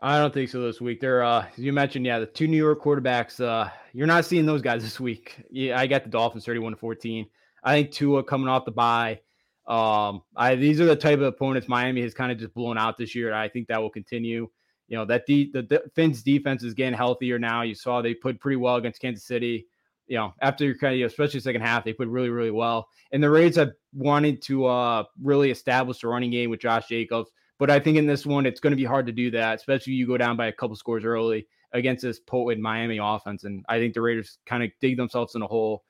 [0.01, 1.01] I don't think so this week.
[1.01, 3.45] They're uh you mentioned, yeah, the two New York quarterbacks.
[3.45, 5.37] Uh you're not seeing those guys this week.
[5.51, 7.27] Yeah, I got the Dolphins 31 to 14.
[7.65, 9.21] I think Tua coming off the bye.
[9.67, 12.97] Um, I these are the type of opponents Miami has kind of just blown out
[12.97, 13.35] this year.
[13.35, 14.49] I think that will continue.
[14.89, 17.63] You know, that the the Finns defense is getting healthier now.
[17.63, 19.67] You saw they put pretty well against Kansas City.
[20.07, 22.89] You know, after kind of, especially second half, they put really, really well.
[23.13, 27.31] And the Raiders have wanted to uh really establish the running game with Josh Jacobs.
[27.59, 29.95] But I think in this one, it's going to be hard to do that, especially
[29.95, 33.45] you go down by a couple scores early against this potent Miami offense.
[33.45, 35.85] And I think the Raiders kind of dig themselves in a hole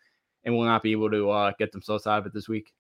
[0.45, 2.73] and will not be able to uh, get themselves out of it this week.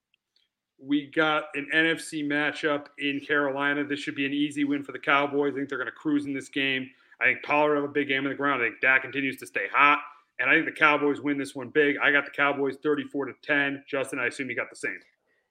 [0.80, 3.84] We got an NFC matchup in Carolina.
[3.84, 5.54] This should be an easy win for the Cowboys.
[5.54, 6.88] I think they're going to cruise in this game.
[7.20, 8.62] I think Pollard have a big game on the ground.
[8.62, 9.98] I think Dak continues to stay hot.
[10.38, 11.96] And I think the Cowboys win this one big.
[11.98, 13.84] I got the Cowboys 34 to 10.
[13.88, 14.98] Justin, I assume you got the same.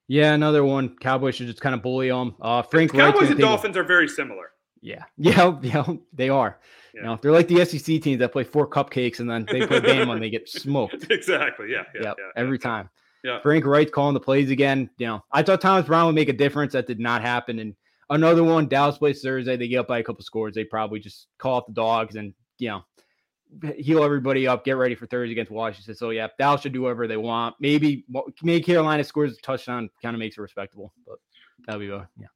[0.07, 0.95] Yeah, another one.
[0.97, 2.35] Cowboys should just kind of bully them.
[2.41, 4.51] Uh, Frank the Cowboys and Dolphins are very similar.
[4.81, 6.59] Yeah, yeah, yeah, they are.
[6.93, 7.01] Yeah.
[7.01, 9.81] You know, they're like the SEC teams that play four cupcakes and then they play
[9.81, 11.11] game when they get smoked.
[11.11, 11.71] exactly.
[11.71, 11.83] Yeah.
[11.93, 12.01] Yeah.
[12.03, 12.69] Yep, yeah every yeah.
[12.69, 12.89] time.
[13.27, 13.41] Yeah.
[13.41, 14.89] Frank Reich calling the plays again.
[14.97, 16.71] You know, I thought Thomas Brown would make a difference.
[16.71, 17.59] That did not happen.
[17.59, 17.75] And
[18.09, 19.57] another one, Dallas plays Thursday.
[19.57, 20.55] They get up by a couple scores.
[20.55, 22.85] They probably just call up the dogs and you know
[23.77, 25.93] heal everybody up, get ready for Thursday against Washington.
[25.93, 27.55] So yeah, Dallas should do whatever they want.
[27.59, 28.05] Maybe
[28.41, 31.17] maybe Carolina scores a touchdown, kind of makes it respectable, but
[31.65, 32.27] that'll be a, yeah.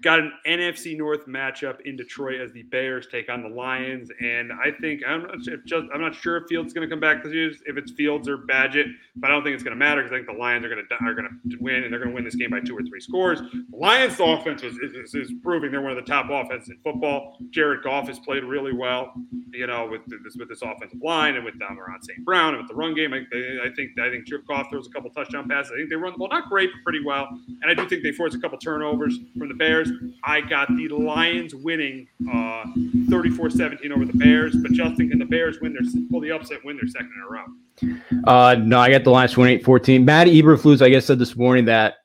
[0.00, 4.52] Got an NFC North matchup in Detroit as the Bears take on the Lions, and
[4.52, 7.00] I think I'm not if just I'm not sure if Fields is going to come
[7.00, 9.78] back this year, if it's Fields or Bagent, but I don't think it's going to
[9.78, 11.98] matter because I think the Lions are going to are going to win and they're
[11.98, 13.40] going to win this game by two or three scores.
[13.40, 17.36] The Lions' offense is, is, is, proving they're one of the top offenses in football.
[17.50, 19.12] Jared Goff has played really well,
[19.52, 22.24] you know, with this with this offensive line and with Amon St.
[22.24, 23.12] Brown and with the run game.
[23.14, 25.72] I, I think I think Jared Goff throws a couple touchdown passes.
[25.74, 27.28] I think they run the ball not great, but pretty well,
[27.62, 29.77] and I do think they force a couple turnovers from the Bears.
[30.24, 32.64] I got the Lions winning uh,
[33.08, 36.76] 34-17 over the Bears, but Justin, can the Bears win their pull the upset, win
[36.76, 38.24] their second in a row?
[38.26, 40.04] Uh, no, I got the Lions 28-14.
[40.04, 41.96] Matt Eberflus, I guess, said this morning that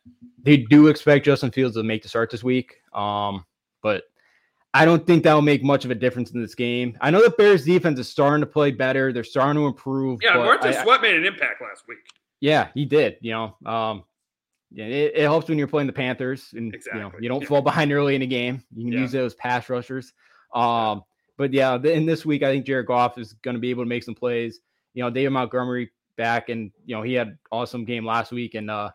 [0.41, 2.75] they do expect Justin Fields to make the start this week.
[2.93, 3.45] Um,
[3.81, 4.03] but
[4.73, 6.97] I don't think that will make much of a difference in this game.
[6.99, 9.13] I know the Bears defense is starting to play better.
[9.13, 10.19] They're starting to improve.
[10.23, 11.99] Yeah, Montez Sweat made an impact last week.
[12.39, 13.17] Yeah, he did.
[13.21, 14.03] You know, um,
[14.73, 16.99] yeah, it, it, helps when you're playing the Panthers and exactly.
[16.99, 17.47] you know you don't yeah.
[17.47, 18.63] fall behind early in a game.
[18.75, 18.99] You can yeah.
[18.99, 20.13] use those pass rushers.
[20.53, 21.03] Um,
[21.37, 23.89] but yeah, in this week, I think Jared Goff is going to be able to
[23.89, 24.59] make some plays.
[24.93, 28.69] You know, David Montgomery back, and you know he had awesome game last week, and
[28.71, 28.89] uh,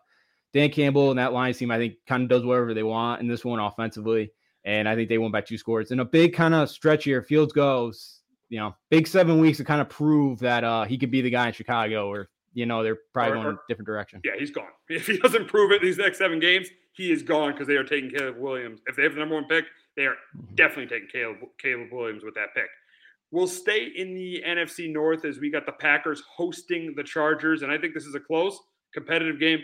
[0.53, 3.27] Dan Campbell and that Lions team, I think, kind of does whatever they want in
[3.27, 4.31] this one offensively,
[4.65, 5.91] and I think they won by two scores.
[5.91, 8.19] And a big kind of stretch here, Fields goes,
[8.49, 11.29] you know, big seven weeks to kind of prove that uh, he could be the
[11.29, 14.21] guy in Chicago or you know, they're probably or, going or, a different direction.
[14.23, 14.69] Yeah, he's gone.
[14.89, 17.83] If he doesn't prove it these next seven games, he is gone because they are
[17.83, 18.81] taking Caleb Williams.
[18.87, 20.55] If they have the number one pick, they are mm-hmm.
[20.55, 22.69] definitely taking Caleb, Caleb Williams with that pick.
[23.31, 27.71] We'll stay in the NFC North as we got the Packers hosting the Chargers, and
[27.71, 28.59] I think this is a close,
[28.93, 29.59] competitive game.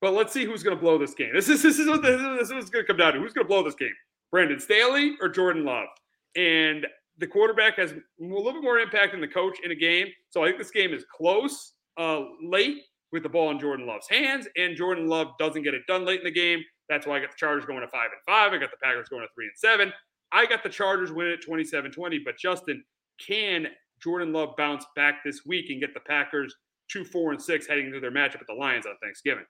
[0.00, 1.30] But let's see who's going to blow this game.
[1.34, 3.20] This is this is what this is, this is what's going to come down to.
[3.20, 3.92] Who's going to blow this game?
[4.30, 5.88] Brandon Staley or Jordan Love?
[6.34, 6.86] And
[7.18, 10.06] the quarterback has a little bit more impact than the coach in a game.
[10.30, 12.78] So I think this game is close uh, late
[13.12, 16.20] with the ball in Jordan Love's hands, and Jordan Love doesn't get it done late
[16.20, 16.62] in the game.
[16.88, 18.52] That's why I got the Chargers going to five and five.
[18.52, 19.92] I got the Packers going to three and seven.
[20.32, 22.18] I got the Chargers winning at 27-20.
[22.24, 22.82] But Justin,
[23.24, 23.66] can
[24.02, 26.54] Jordan Love bounce back this week and get the Packers
[26.88, 29.44] two, four, and six heading into their matchup with the Lions on Thanksgiving?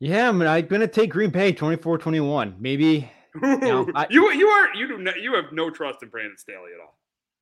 [0.00, 2.58] Yeah, I mean, I'm gonna take Green Bay 24-21.
[2.58, 3.10] Maybe
[3.42, 6.36] you, know, I, you you are you do not, you have no trust in Brandon
[6.36, 6.98] Staley at all.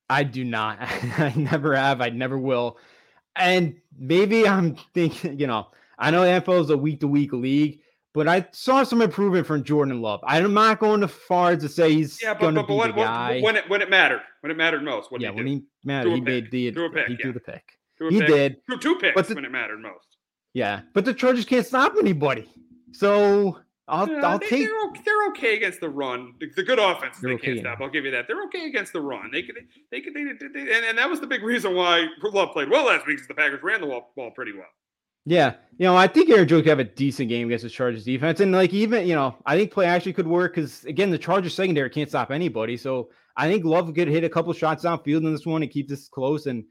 [0.09, 0.77] I do not.
[0.81, 2.01] I never have.
[2.01, 2.77] I never will.
[3.35, 5.67] And maybe I'm thinking, you know,
[5.97, 7.79] I know the NFL is a week to week league,
[8.13, 10.21] but I saw some improvement from Jordan Love.
[10.25, 13.41] I'm not going to far to say he's yeah, going to be what, the guy.
[13.41, 15.11] When it when it mattered, when it mattered most.
[15.11, 17.17] What yeah, he when he mattered, he made the pick, he yeah.
[17.21, 17.63] threw the pick.
[17.97, 18.27] Threw he pick.
[18.27, 18.57] did.
[18.67, 20.17] Threw two picks the, when it mattered most.
[20.53, 22.49] Yeah, but the Chargers can't stop anybody.
[22.91, 24.65] So I'll, Yeah, I'll they, take.
[24.65, 26.33] They're, okay- they're okay against the run.
[26.39, 27.81] The, the good offense, They're okay, can't stop.
[27.81, 28.25] I'll give you that.
[28.27, 29.29] They're okay against the run.
[29.31, 29.55] They could,
[29.91, 32.69] they could, they, they, they, and, and that was the big reason why Love played
[32.69, 33.17] well last week.
[33.17, 34.65] Because the Packers ran the ball, ball pretty well.
[35.27, 38.05] Yeah, you know, I think Aaron Jones could have a decent game against the Chargers
[38.05, 41.17] defense, and like even you know, I think play actually could work because again, the
[41.17, 42.77] Chargers secondary can't stop anybody.
[42.77, 45.89] So I think Love could hit a couple shots downfield in this one and keep
[45.89, 46.45] this close.
[46.45, 46.63] And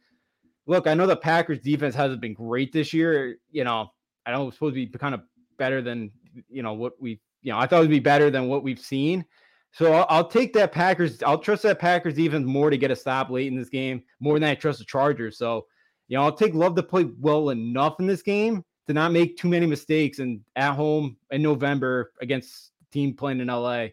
[0.67, 3.39] look, I know the Packers defense hasn't been great this year.
[3.51, 3.89] You know,
[4.25, 5.23] I know it's supposed to be kind of
[5.59, 6.13] better than
[6.49, 8.81] you know what we you know I thought it would be better than what we've
[8.81, 9.25] seen.
[9.73, 11.23] So I'll, I'll take that Packers.
[11.23, 14.35] I'll trust that Packers even more to get a stop late in this game, more
[14.39, 15.37] than I trust the Chargers.
[15.37, 15.67] So
[16.09, 19.37] you know, I'll take Love to play well enough in this game to not make
[19.37, 20.19] too many mistakes.
[20.19, 23.87] And at home in November against team playing in LA,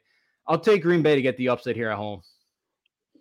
[0.47, 2.21] I'll take Green Bay to get the upset here at home.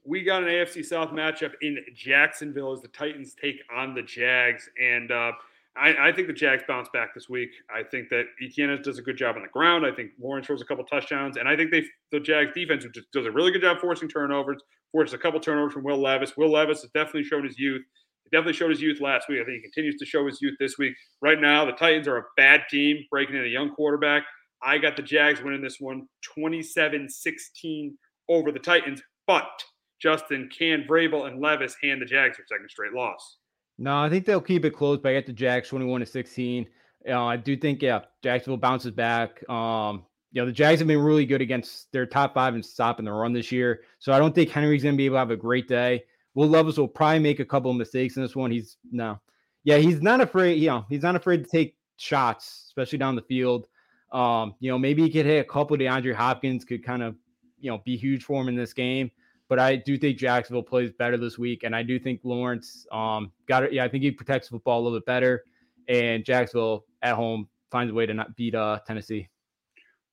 [0.04, 4.68] we got an AFC South matchup in Jacksonville as the Titans take on the Jags,
[4.82, 5.32] and uh,
[5.76, 7.50] I, I think the Jags bounce back this week.
[7.74, 9.86] I think that Etienne does a good job on the ground.
[9.86, 13.10] I think Lawrence throws a couple touchdowns, and I think they the Jags defense just
[13.12, 14.62] does a really good job forcing turnovers.
[14.92, 16.36] Forces a couple turnovers from Will Levis.
[16.36, 17.82] Will Levis has definitely shown his youth.
[18.24, 19.40] He definitely showed his youth last week.
[19.40, 20.94] I think he continues to show his youth this week.
[21.22, 24.24] Right now, the Titans are a bad team, breaking in a young quarterback.
[24.62, 27.96] I got the Jags winning this one 27 16
[28.28, 29.62] over the Titans, but
[30.02, 33.36] Justin, can Vrabel and Levis hand the Jags their second straight loss?
[33.80, 36.66] No, I think they'll keep it close, but I get the Jags 21 to 16.
[37.06, 39.42] You know, I do think, yeah, Jacksonville bounces back.
[39.48, 43.06] Um, you know, the Jags have been really good against their top five and stopping
[43.06, 43.80] the run this year.
[43.98, 46.04] So I don't think Henry's going to be able to have a great day.
[46.34, 48.50] Will Levis will probably make a couple of mistakes in this one.
[48.50, 49.18] He's no,
[49.64, 50.60] yeah, he's not afraid.
[50.60, 53.66] You know, he's not afraid to take shots, especially down the field.
[54.12, 55.74] Um, you know, maybe he could hit a couple.
[55.74, 57.16] Of DeAndre Hopkins could kind of,
[57.58, 59.10] you know, be huge for him in this game.
[59.50, 63.32] But I do think Jacksonville plays better this week, and I do think Lawrence um
[63.46, 63.72] got it.
[63.72, 65.42] Yeah, I think he protects football a little bit better,
[65.88, 69.28] and Jacksonville at home finds a way to not beat uh Tennessee.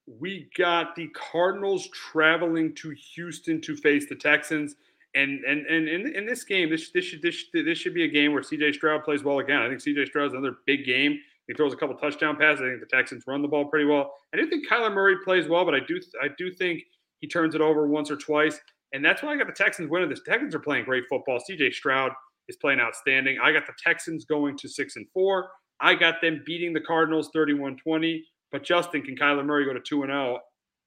[0.08, 4.76] We got the Cardinals traveling to Houston to face the Texans.
[5.14, 8.10] And and and in, in this game, this this should this, this should be a
[8.10, 9.62] game where CJ Stroud plays well again.
[9.62, 11.20] I think CJ Stroud's another big game.
[11.48, 12.62] He throws a couple touchdown passes.
[12.62, 14.16] I think the Texans run the ball pretty well.
[14.34, 16.82] I do think Kyler Murray plays well, but I do I do think
[17.20, 18.60] he turns it over once or twice.
[18.94, 20.22] And that's why I got the Texans winning this.
[20.26, 21.40] Texans are playing great football.
[21.40, 22.12] CJ Stroud
[22.48, 23.38] is playing outstanding.
[23.42, 25.50] I got the Texans going to six and four.
[25.80, 28.24] I got them beating the Cardinals 31 20.
[28.52, 30.40] But Justin, can Kyler Murray go to 2 and 0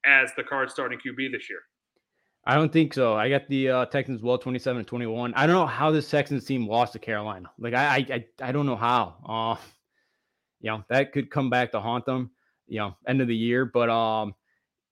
[0.05, 1.59] as the card starting QB this year?
[2.45, 3.13] I don't think so.
[3.13, 5.33] I got the uh, Texans well 27 21.
[5.35, 7.51] I don't know how this Texans team lost to Carolina.
[7.59, 9.15] Like I I I, I don't know how.
[9.27, 9.61] Uh
[10.59, 12.31] you know, that could come back to haunt them,
[12.67, 14.33] you know, end of the year, but um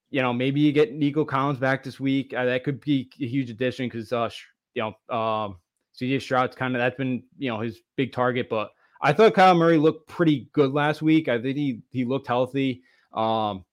[0.10, 2.34] you know, maybe you get Nico Collins back this week.
[2.34, 4.30] Uh, that could be a huge addition because uh
[4.74, 5.58] you know, um
[6.00, 9.56] CJ Stroud's kind of that's been, you know, his big target, but I thought Kyle
[9.56, 11.28] Murray looked pretty good last week.
[11.28, 12.84] I think he he looked healthy.
[13.14, 13.66] Um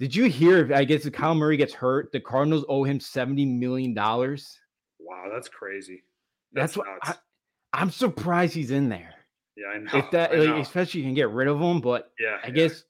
[0.00, 0.72] did you hear?
[0.74, 4.58] I guess if Kyle Murray gets hurt, the Cardinals owe him seventy million dollars.
[4.98, 6.02] Wow, that's crazy.
[6.52, 7.18] That's, That's, what nuts.
[7.72, 9.14] I, I'm surprised he's in there.
[9.56, 9.98] yeah, I know.
[9.98, 12.52] if that, like, especially you can get rid of him, but yeah, I yeah.
[12.52, 12.84] guess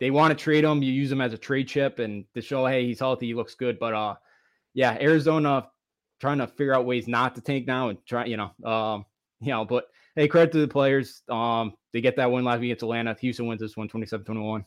[0.00, 0.82] they want to trade him.
[0.82, 3.54] You use him as a trade chip and to show, hey, he's healthy, he looks
[3.54, 3.78] good.
[3.78, 4.14] But uh,
[4.74, 5.68] yeah, Arizona
[6.20, 9.04] trying to figure out ways not to tank now and try, you know, um,
[9.40, 11.22] you know, but hey, credit to the players.
[11.28, 13.16] Um, they get that win last week against Atlanta.
[13.20, 14.64] Houston wins this one 27-21.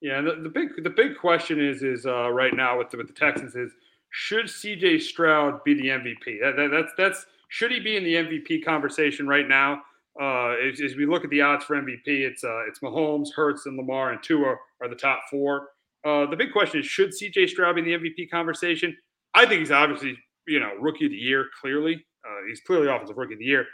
[0.00, 3.06] Yeah, the, the big the big question is is uh, right now with the, with
[3.06, 3.72] the Texans is
[4.10, 6.40] should CJ Stroud be the MVP?
[6.42, 9.82] That, that, that's that's should he be in the MVP conversation right now?
[10.20, 13.66] Uh, as, as we look at the odds for MVP, it's uh, it's Mahomes, Hurts,
[13.66, 15.68] and Lamar, and Tua are the top four.
[16.04, 18.96] Uh, the big question is should CJ Stroud be in the MVP conversation?
[19.34, 21.46] I think he's obviously you know rookie of the year.
[21.60, 23.66] Clearly, uh, he's clearly offensive rookie of the year.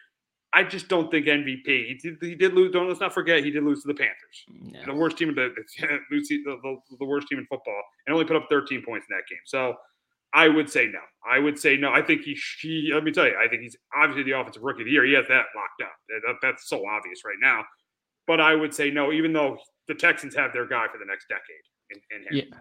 [0.55, 1.65] I just don't think MVP.
[1.65, 2.73] He did, he did lose.
[2.73, 4.45] Don't let's not forget he did lose to the Panthers
[4.87, 8.37] the worst team in the, the, the, the worst team in football, and only put
[8.37, 9.41] up 13 points in that game.
[9.47, 9.75] So
[10.35, 11.01] I would say no.
[11.31, 11.93] I would say no.
[11.93, 14.83] I think he, he let me tell you, I think he's obviously the offensive rookie
[14.83, 15.05] of the year.
[15.05, 15.93] He has that locked up.
[16.09, 17.65] That, that's so obvious right now.
[18.27, 19.59] But I would say no, even though
[19.89, 21.43] the Texans have their guy for the next decade.
[21.91, 22.51] In, in him.
[22.51, 22.59] Yeah.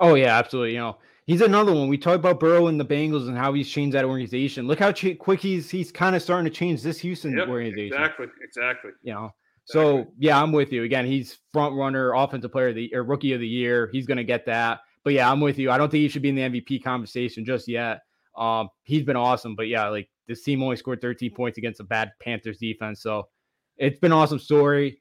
[0.00, 0.72] Oh yeah, absolutely.
[0.72, 1.88] You know, he's another one.
[1.88, 4.66] We talked about Burrow and the Bengals and how he's changed that organization.
[4.66, 7.94] Look how ch- quick he's he's kind of starting to change this Houston Yep, organization.
[7.94, 8.90] exactly, exactly.
[9.02, 9.30] You know,
[9.64, 10.82] so yeah, I'm with you.
[10.82, 13.90] Again, he's front runner, offensive player of the or rookie of the year.
[13.92, 14.80] He's going to get that.
[15.04, 15.70] But yeah, I'm with you.
[15.70, 18.00] I don't think he should be in the MVP conversation just yet.
[18.36, 21.84] Um, he's been awesome, but yeah, like this team only scored 13 points against a
[21.84, 23.28] bad Panthers defense, so
[23.76, 25.00] it's been an awesome story.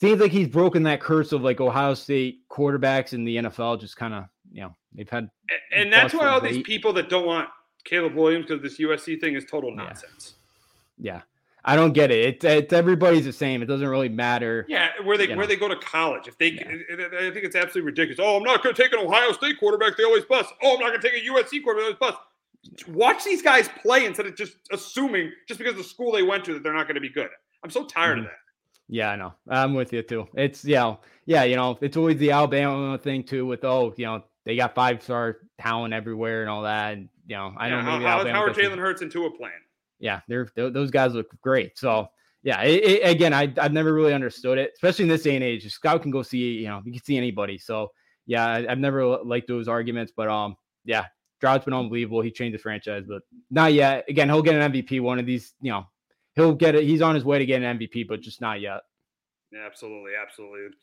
[0.00, 3.80] Seems like he's broken that curse of like Ohio State quarterbacks in the NFL.
[3.80, 5.28] Just kind of, you know, they've had
[5.72, 7.48] And, and that's why all these people that don't want
[7.84, 9.76] Caleb Williams because this USC thing is total Yeah.
[9.84, 10.34] nonsense.
[10.98, 11.22] Yeah.
[11.64, 12.24] I don't get it.
[12.36, 13.62] It's, it's everybody's the same.
[13.62, 14.64] It doesn't really matter.
[14.68, 15.46] Yeah, where they where know.
[15.46, 16.28] they go to college.
[16.28, 18.18] If they, I think it's absolutely ridiculous.
[18.22, 19.96] Oh, I'm not going to take an Ohio State quarterback.
[19.96, 20.52] They always bust.
[20.62, 21.98] Oh, I'm not going to take a USC quarterback.
[21.98, 22.18] They always bust.
[22.88, 26.44] Watch these guys play instead of just assuming just because of the school they went
[26.46, 27.28] to that they're not going to be good.
[27.62, 28.28] I'm so tired of Mhm.
[28.28, 28.36] that.
[28.90, 29.34] Yeah, I know.
[29.48, 30.26] I'm with you too.
[30.34, 30.96] It's yeah,
[31.26, 31.44] yeah.
[31.44, 33.44] You know, it's always the Alabama thing too.
[33.46, 36.94] With oh, you know, they got five star talent everywhere and all that.
[36.94, 39.30] And you know, I don't know Yeah, how, how, how are Jalen Hurts and Tua
[39.30, 39.52] playing?
[39.98, 41.78] Yeah, they're, tho- those guys look great.
[41.78, 42.08] So
[42.42, 45.44] yeah, it, it- again, I I've never really understood it, especially in this day and
[45.44, 45.64] age.
[45.66, 47.58] A scout can go see, you know, you can see anybody.
[47.58, 47.90] So
[48.26, 52.20] yeah, I, I've never liked those arguments, but um, yeah, Stroud's been unbelievable.
[52.20, 54.04] He changed the franchise, but not yet.
[54.08, 55.54] Again, he'll get an MVP one of these.
[55.60, 55.86] You know,
[56.34, 56.84] he'll get it.
[56.84, 58.80] He's on his way to get an MVP, but just not yet.
[59.50, 60.76] Yeah, absolutely, absolutely.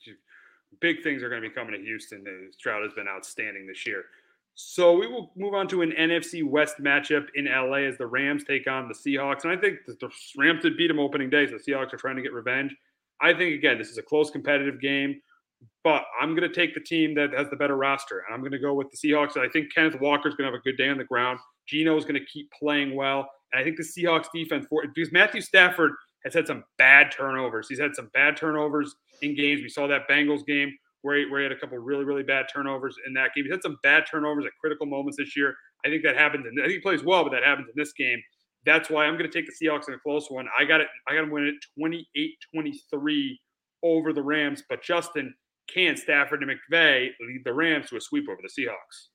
[0.82, 2.24] Big things are going to be coming to Houston.
[2.28, 4.06] Uh, Stroud has been outstanding this year.
[4.58, 8.46] So we will move on to an NFC West matchup in LA as the Rams
[8.46, 9.44] take on the Seahawks.
[9.44, 12.16] And I think the Rams did beat them opening day, so the Seahawks are trying
[12.16, 12.74] to get revenge.
[13.22, 15.20] I think again, this is a close competitive game,
[15.84, 18.54] but I'm going to take the team that has the better roster, and I'm going
[18.54, 19.36] to go with the Seahawks.
[19.36, 21.40] I think Kenneth Walker's going to have a good day on the ground.
[21.68, 25.12] Gino is going to keep playing well, and I think the Seahawks defense for because
[25.12, 25.92] Matthew Stafford
[26.24, 27.68] has had some bad turnovers.
[27.68, 29.62] He's had some bad turnovers in games.
[29.62, 30.74] We saw that Bengals game
[31.06, 33.46] where he, where he had a couple really really bad turnovers in that game.
[33.46, 35.54] He's had some bad turnovers at critical moments this year.
[35.86, 37.94] I think that happens, and I think he plays well, but that happens in this
[37.94, 38.20] game.
[38.66, 40.48] That's why I'm going to take the Seahawks in a close one.
[40.60, 40.88] I got it.
[41.08, 43.38] I got to win it 28-23
[43.84, 44.64] over the Rams.
[44.68, 45.36] But Justin,
[45.72, 49.10] can Stafford and McVay lead the Rams to a sweep over the Seahawks?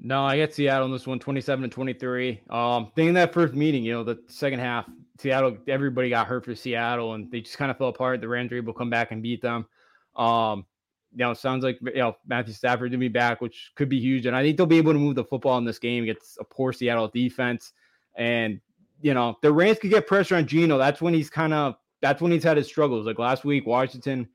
[0.00, 2.40] No, I get Seattle on this one, 27 and 23.
[2.50, 4.86] Um, thinking that first meeting, you know, the second half,
[5.20, 8.20] Seattle, everybody got hurt for Seattle and they just kind of fell apart.
[8.20, 9.66] The Rams were able to come back and beat them.
[10.16, 10.66] Um,
[11.24, 14.26] know, it sounds like you know Matthew Stafford to be back, which could be huge.
[14.26, 16.44] And I think they'll be able to move the football in this game against a
[16.44, 17.72] poor Seattle defense.
[18.16, 18.60] And
[19.00, 20.78] you know, the Rams could get pressure on Gino.
[20.78, 23.06] That's when he's kind of that's when he's had his struggles.
[23.06, 24.28] Like last week, Washington,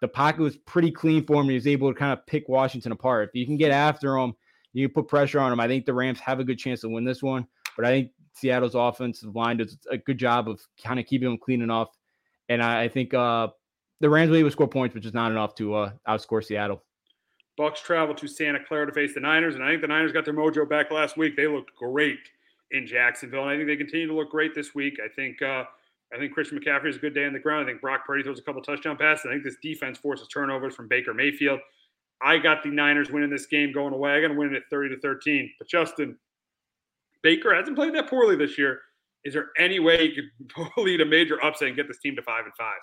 [0.00, 1.48] the pocket was pretty clean for him.
[1.48, 3.28] He was able to kind of pick Washington apart.
[3.28, 4.34] If you can get after him,
[4.72, 5.60] you put pressure on him.
[5.60, 7.46] I think the Rams have a good chance to win this one.
[7.76, 11.38] But I think Seattle's offensive line does a good job of kind of keeping them
[11.38, 11.88] clean enough.
[12.48, 13.48] And I, I think uh,
[14.00, 16.82] the Rams will to score points, which is not enough to uh, outscore Seattle.
[17.56, 20.24] Bucks travel to Santa Clara to face the Niners, and I think the Niners got
[20.24, 21.36] their mojo back last week.
[21.36, 22.18] They looked great
[22.72, 24.98] in Jacksonville, and I think they continue to look great this week.
[25.02, 25.64] I think uh,
[26.12, 27.64] I think Christian McCaffrey has a good day on the ground.
[27.64, 29.26] I think Brock Purdy throws a couple touchdown passes.
[29.26, 31.60] I think this defense forces turnovers from Baker Mayfield.
[32.22, 34.12] I got the Niners winning this game going away.
[34.12, 35.52] I got to win it at 30 to 13.
[35.58, 36.16] But Justin,
[37.22, 38.80] Baker hasn't played that poorly this year.
[39.24, 40.22] Is there any way you
[40.54, 42.78] could lead a major upset and get this team to five and five?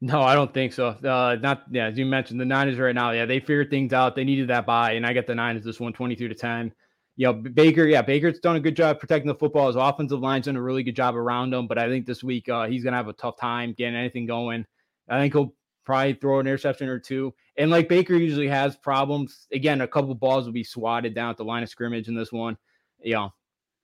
[0.00, 0.88] No, I don't think so.
[0.88, 4.14] Uh, not yeah, as you mentioned, the Niners right now, yeah, they figured things out.
[4.14, 6.72] They needed that bye, and I got the Niners this one 22 to 10.
[7.16, 9.68] You know, Baker, yeah, Baker's done a good job protecting the football.
[9.68, 12.46] His offensive line's done a really good job around him, but I think this week
[12.50, 14.66] uh, he's gonna have a tough time getting anything going.
[15.08, 15.54] I think he'll
[15.86, 17.32] probably throw an interception or two.
[17.56, 19.46] And like Baker usually has problems.
[19.50, 22.32] Again, a couple balls will be swatted down at the line of scrimmage in this
[22.32, 22.58] one.
[23.00, 23.34] You know,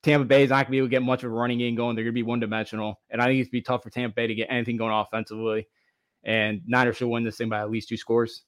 [0.03, 1.97] Tampa Bay is not gonna be able to get much of a running game going.
[1.97, 4.27] They're gonna be one dimensional, and I think it's gonna be tough for Tampa Bay
[4.27, 5.69] to get anything going offensively
[6.25, 8.43] and Niners should win this thing by at least two scores.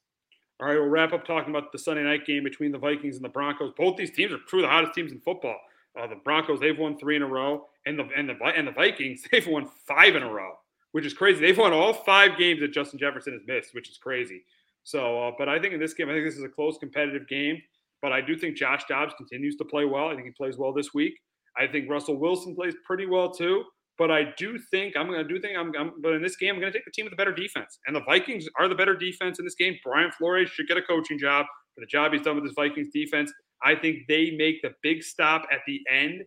[0.59, 3.25] All right, we'll wrap up talking about the Sunday night game between the Vikings and
[3.25, 3.73] the Broncos.
[3.77, 5.57] Both these teams are two of the hottest teams in football.
[5.99, 8.71] Uh, the Broncos they've won three in a row, and the and the and the
[8.71, 10.53] Vikings they've won five in a row,
[10.93, 11.41] which is crazy.
[11.41, 14.43] They've won all five games that Justin Jefferson has missed, which is crazy.
[14.83, 17.27] So, uh, but I think in this game, I think this is a close, competitive
[17.27, 17.61] game.
[18.01, 20.09] But I do think Josh Dobbs continues to play well.
[20.09, 21.15] I think he plays well this week.
[21.57, 23.63] I think Russell Wilson plays pretty well too.
[23.97, 25.93] But I do think I'm going to do think I'm, I'm.
[26.01, 27.95] But in this game, I'm going to take the team with the better defense, and
[27.95, 29.77] the Vikings are the better defense in this game.
[29.83, 32.89] Brian Flores should get a coaching job for the job he's done with his Vikings
[32.93, 33.31] defense.
[33.63, 36.23] I think they make the big stop at the end,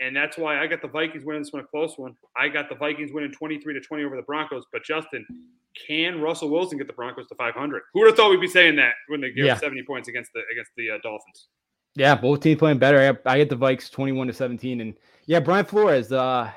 [0.00, 2.16] and that's why I got the Vikings winning this one a close one.
[2.36, 4.64] I got the Vikings winning 23 to 20 over the Broncos.
[4.72, 5.24] But Justin,
[5.86, 7.82] can Russell Wilson get the Broncos to 500?
[7.94, 9.56] Who would have thought we'd be saying that when they give Yeah.
[9.56, 11.48] 70 points against the against the uh, Dolphins?
[11.94, 13.18] Yeah, both teams playing better.
[13.26, 14.80] I, I get the Vikes 21 to 17.
[14.80, 14.94] And
[15.26, 16.50] yeah, Brian Flores, uh,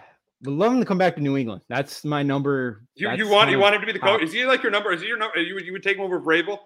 [0.45, 1.61] love him to come back to New England.
[1.69, 2.83] That's my number.
[2.95, 4.21] You, you want you want him to be the coach?
[4.21, 4.91] Is he like your number?
[4.91, 5.39] Is he your number?
[5.39, 6.59] You would you would take him over Vrabel?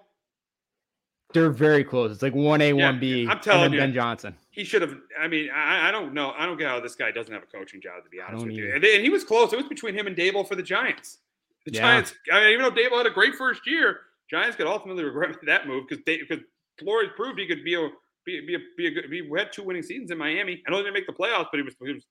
[1.32, 2.10] They're very close.
[2.10, 3.28] It's like 1A, 1B.
[3.28, 3.78] I'm telling and then you.
[3.78, 4.34] Ben Johnson.
[4.50, 4.96] He should have.
[5.18, 6.32] I mean, I, I don't know.
[6.36, 8.02] I don't get how this guy doesn't have a coaching job.
[8.02, 9.52] To be honest with you, and, and he was close.
[9.52, 11.18] It was between him and Daboll for the Giants.
[11.66, 11.80] The Yeah.
[11.82, 12.14] Giants.
[12.32, 15.68] I mean, even though Daboll had a great first year, Giants could ultimately regret that
[15.68, 16.40] move because because
[16.78, 17.88] Flores proved he could be a
[18.26, 19.04] be, be a be a good.
[19.10, 20.62] He had two winning seasons in Miami.
[20.66, 22.04] I know he didn't make the playoffs, but he was he was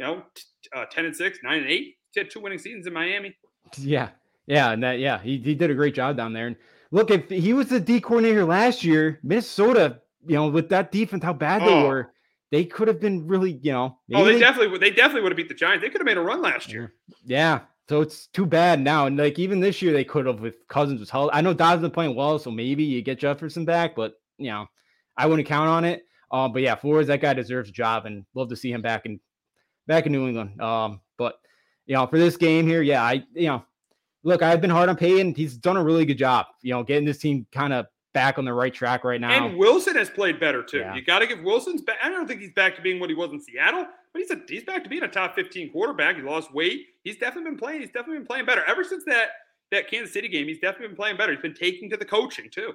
[0.00, 0.42] you know t-
[0.74, 1.96] uh, ten and six, nine and eight.
[2.12, 3.36] He had two winning seasons in Miami.
[3.78, 4.08] Yeah.
[4.46, 4.72] Yeah.
[4.72, 6.48] And that, yeah, he, he did a great job down there.
[6.48, 6.56] And
[6.90, 11.22] look, if he was the D coordinator last year, Minnesota, you know, with that defense,
[11.22, 11.86] how bad they Oh.
[11.86, 12.12] were,
[12.50, 13.98] they could have been really, you know.
[14.12, 14.80] Oh, they, they definitely would.
[14.80, 15.82] They definitely would have beat the Giants.
[15.84, 16.94] They could have made a run last year.
[17.24, 17.60] Yeah.
[17.88, 19.06] So it's too bad now.
[19.06, 21.30] And like even this year, they could have with Cousins was held.
[21.32, 24.66] I know Dobbs been playing well, so maybe you get Jefferson back, but you know,
[25.16, 26.02] I wouldn't count on it.
[26.32, 29.06] Um, but yeah, Flores, that guy deserves a job, and love to see him back
[29.06, 29.20] in
[29.90, 30.58] back in New England.
[30.62, 31.40] Um, but
[31.84, 33.64] you know, for this game here, yeah, I you know,
[34.22, 35.34] look, I've been hard on Payton.
[35.34, 38.44] He's done a really good job, you know, getting this team kind of back on
[38.44, 39.30] the right track right now.
[39.30, 40.78] And Wilson has played better too.
[40.78, 40.94] Yeah.
[40.94, 41.98] You got to give Wilson's back.
[42.02, 44.40] I don't think he's back to being what he was in Seattle, but he's a,
[44.48, 46.16] he's back to being a top 15 quarterback.
[46.16, 46.86] He lost weight.
[47.02, 47.80] He's definitely been playing.
[47.80, 49.30] He's definitely been playing better ever since that
[49.72, 50.46] that Kansas City game.
[50.46, 51.32] He's definitely been playing better.
[51.32, 52.74] He's been taking to the coaching too.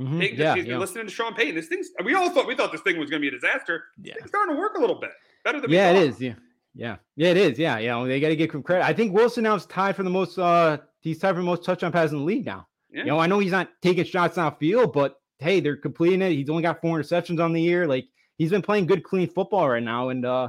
[0.00, 0.20] Mm-hmm.
[0.20, 1.54] Taking yeah, he's been listening to Sean Payton.
[1.54, 3.84] This thing's we all thought we thought this thing was going to be a disaster.
[4.02, 4.14] Yeah.
[4.16, 5.10] It's starting to work a little bit
[5.44, 6.20] better than yeah, it is.
[6.20, 6.34] Yeah.
[6.74, 7.58] Yeah, yeah, it is.
[7.58, 8.84] Yeah, you know, they got to give him credit.
[8.84, 10.38] I think Wilson now is tied for the most.
[10.38, 12.66] uh He's tied for the most touchdown passes in the league now.
[12.90, 13.00] Yeah.
[13.00, 16.32] You know, I know he's not taking shots field, but hey, they're completing it.
[16.32, 17.86] He's only got four interceptions on the year.
[17.86, 18.06] Like
[18.38, 20.08] he's been playing good, clean football right now.
[20.08, 20.48] And uh,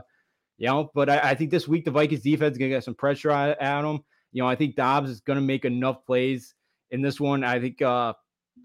[0.57, 2.95] you know, but I, I think this week the Vikings defense is gonna get some
[2.95, 3.99] pressure at, at him.
[4.31, 6.55] You know, I think Dobbs is gonna make enough plays
[6.91, 7.43] in this one.
[7.43, 8.13] I think uh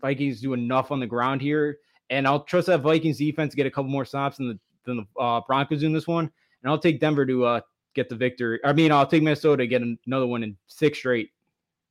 [0.00, 1.78] Vikings do enough on the ground here.
[2.08, 4.96] And I'll trust that Vikings defense to get a couple more stops than the than
[4.98, 6.30] the uh, Broncos in this one.
[6.62, 7.60] And I'll take Denver to uh,
[7.94, 8.60] get the victory.
[8.64, 11.30] I mean, I'll take Minnesota to get another one in six straight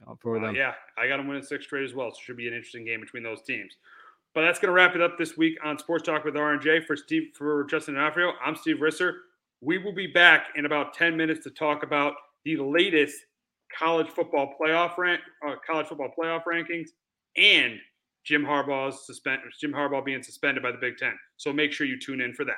[0.07, 0.55] uh, for uh, them.
[0.55, 2.11] yeah, I got them winning six straight as well.
[2.11, 3.75] So it should be an interesting game between those teams.
[4.35, 6.81] But that's going to wrap it up this week on Sports Talk with R&J.
[6.85, 9.13] For Steve, for Justin D'Onofrio, I'm Steve Risser.
[9.61, 12.13] We will be back in about 10 minutes to talk about
[12.45, 13.17] the latest
[13.75, 16.89] college football playoff rank, uh, college football playoff rankings,
[17.35, 17.79] and
[18.23, 21.17] Jim Harbaugh's suspend Jim Harbaugh being suspended by the Big Ten.
[21.37, 22.57] So make sure you tune in for that.